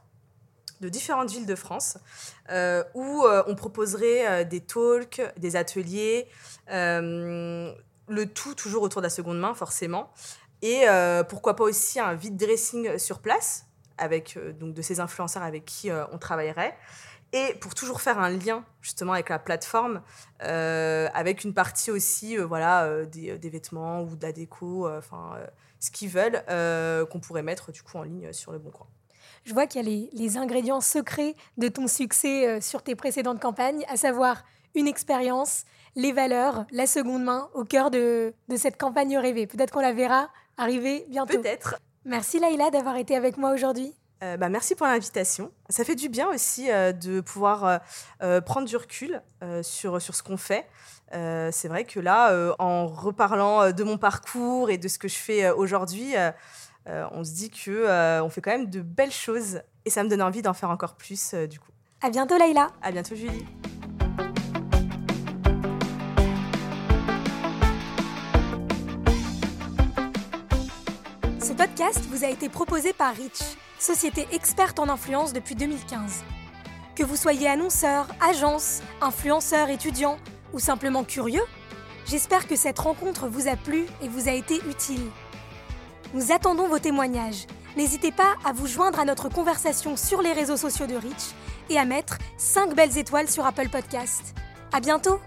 de 0.80 0.88
différentes 0.88 1.30
villes 1.30 1.46
de 1.46 1.56
France, 1.56 1.98
où 2.94 3.24
on 3.46 3.54
proposerait 3.56 4.44
des 4.44 4.60
talks, 4.60 5.20
des 5.36 5.56
ateliers, 5.56 6.28
le 8.08 8.26
tout 8.26 8.54
toujours 8.54 8.82
autour 8.82 9.00
de 9.00 9.06
la 9.06 9.10
seconde 9.10 9.38
main, 9.38 9.54
forcément. 9.54 10.10
Et 10.62 10.86
pourquoi 11.28 11.54
pas 11.54 11.64
aussi 11.64 12.00
un 12.00 12.14
vide 12.14 12.36
dressing 12.36 12.98
sur 12.98 13.20
place, 13.20 13.66
avec 13.96 14.36
donc 14.58 14.74
de 14.74 14.82
ces 14.82 14.98
influenceurs 14.98 15.44
avec 15.44 15.64
qui 15.64 15.88
on 16.10 16.18
travaillerait. 16.18 16.76
Et 17.32 17.54
pour 17.60 17.74
toujours 17.74 18.00
faire 18.00 18.18
un 18.18 18.30
lien 18.30 18.64
justement 18.80 19.12
avec 19.12 19.28
la 19.28 19.38
plateforme, 19.38 20.02
avec 20.40 21.44
une 21.44 21.54
partie 21.54 21.92
aussi 21.92 22.36
voilà, 22.38 23.04
des, 23.04 23.38
vêtements 23.38 24.02
ou 24.02 24.16
de 24.16 24.26
la 24.26 24.32
déco, 24.32 24.90
enfin 24.90 25.36
ce 25.80 25.90
qu'ils 25.90 26.08
veulent, 26.08 26.42
euh, 26.48 27.06
qu'on 27.06 27.20
pourrait 27.20 27.42
mettre 27.42 27.72
du 27.72 27.82
coup 27.82 27.98
en 27.98 28.02
ligne 28.02 28.32
sur 28.32 28.52
le 28.52 28.58
bon 28.58 28.70
coin. 28.70 28.86
Je 29.44 29.54
vois 29.54 29.66
qu'il 29.66 29.88
y 29.88 30.08
a 30.08 30.08
les, 30.12 30.36
ingrédients 30.36 30.80
secrets 30.80 31.34
de 31.56 31.68
ton 31.68 31.86
succès 31.86 32.46
euh, 32.46 32.60
sur 32.60 32.82
tes 32.82 32.94
précédentes 32.94 33.40
campagnes, 33.40 33.84
à 33.88 33.96
savoir 33.96 34.44
une 34.74 34.86
expérience, 34.86 35.64
les 35.96 36.12
valeurs, 36.12 36.66
la 36.70 36.86
seconde 36.86 37.24
main 37.24 37.48
au 37.54 37.64
cœur 37.64 37.90
de, 37.90 38.32
cette 38.56 38.76
campagne 38.76 39.16
rêvée. 39.16 39.46
Peut-être 39.46 39.72
qu'on 39.72 39.80
la 39.80 39.92
verra 39.92 40.28
arriver 40.56 41.06
bientôt. 41.08 41.38
Peut-être. 41.38 41.76
Merci 42.04 42.38
Laïla 42.38 42.70
d'avoir 42.70 42.96
été 42.96 43.16
avec 43.16 43.36
moi 43.36 43.52
aujourd'hui. 43.52 43.94
Euh, 44.22 44.36
bah, 44.36 44.48
merci 44.48 44.74
pour 44.74 44.86
l'invitation. 44.86 45.52
Ça 45.68 45.84
fait 45.84 45.94
du 45.94 46.08
bien 46.08 46.28
aussi 46.28 46.66
de 46.66 47.20
pouvoir 47.20 47.80
prendre 48.44 48.66
du 48.66 48.76
recul 48.76 49.22
sur, 49.62 50.00
sur 50.02 50.14
ce 50.14 50.22
qu'on 50.22 50.36
fait. 50.36 50.66
Euh, 51.14 51.48
c'est 51.52 51.68
vrai 51.68 51.84
que 51.84 52.00
là, 52.00 52.32
euh, 52.32 52.52
en 52.58 52.86
reparlant 52.86 53.62
euh, 53.62 53.72
de 53.72 53.82
mon 53.82 53.96
parcours 53.96 54.70
et 54.70 54.78
de 54.78 54.88
ce 54.88 54.98
que 54.98 55.08
je 55.08 55.16
fais 55.16 55.50
aujourd'hui, 55.50 56.14
on 56.86 57.22
se 57.22 57.32
dit 57.32 57.50
que 57.50 58.20
on 58.22 58.30
fait 58.30 58.40
quand 58.40 58.50
même 58.50 58.70
de 58.70 58.80
belles 58.80 59.12
choses 59.12 59.60
et 59.84 59.90
ça 59.90 60.02
me 60.02 60.08
donne 60.08 60.22
envie 60.22 60.40
d'en 60.40 60.54
faire 60.54 60.70
encore 60.70 60.96
plus 60.96 61.34
du 61.34 61.60
coup. 61.60 61.72
À 62.00 62.08
bientôt 62.08 62.38
Laïla. 62.38 62.68
À 62.80 62.92
bientôt 62.92 63.14
Julie. 63.14 63.44
Vous 71.96 72.24
a 72.24 72.28
été 72.28 72.48
proposé 72.48 72.92
par 72.92 73.14
Rich, 73.14 73.40
société 73.78 74.26
experte 74.32 74.78
en 74.78 74.88
influence 74.88 75.32
depuis 75.32 75.54
2015. 75.54 76.22
Que 76.94 77.02
vous 77.02 77.16
soyez 77.16 77.48
annonceur, 77.48 78.06
agence, 78.20 78.82
influenceur, 79.00 79.70
étudiant 79.70 80.18
ou 80.52 80.58
simplement 80.58 81.04
curieux, 81.04 81.42
j'espère 82.06 82.46
que 82.46 82.56
cette 82.56 82.78
rencontre 82.78 83.28
vous 83.28 83.48
a 83.48 83.56
plu 83.56 83.86
et 84.02 84.08
vous 84.08 84.28
a 84.28 84.32
été 84.32 84.56
utile. 84.68 85.10
Nous 86.14 86.32
attendons 86.32 86.68
vos 86.68 86.78
témoignages. 86.78 87.46
N'hésitez 87.76 88.12
pas 88.12 88.34
à 88.44 88.52
vous 88.52 88.66
joindre 88.66 89.00
à 89.00 89.04
notre 89.04 89.28
conversation 89.28 89.96
sur 89.96 90.22
les 90.22 90.32
réseaux 90.32 90.56
sociaux 90.56 90.86
de 90.86 90.96
Rich 90.96 91.34
et 91.70 91.78
à 91.78 91.84
mettre 91.84 92.18
5 92.36 92.74
belles 92.74 92.98
étoiles 92.98 93.28
sur 93.28 93.46
Apple 93.46 93.68
Podcast. 93.68 94.34
À 94.72 94.80
bientôt! 94.80 95.20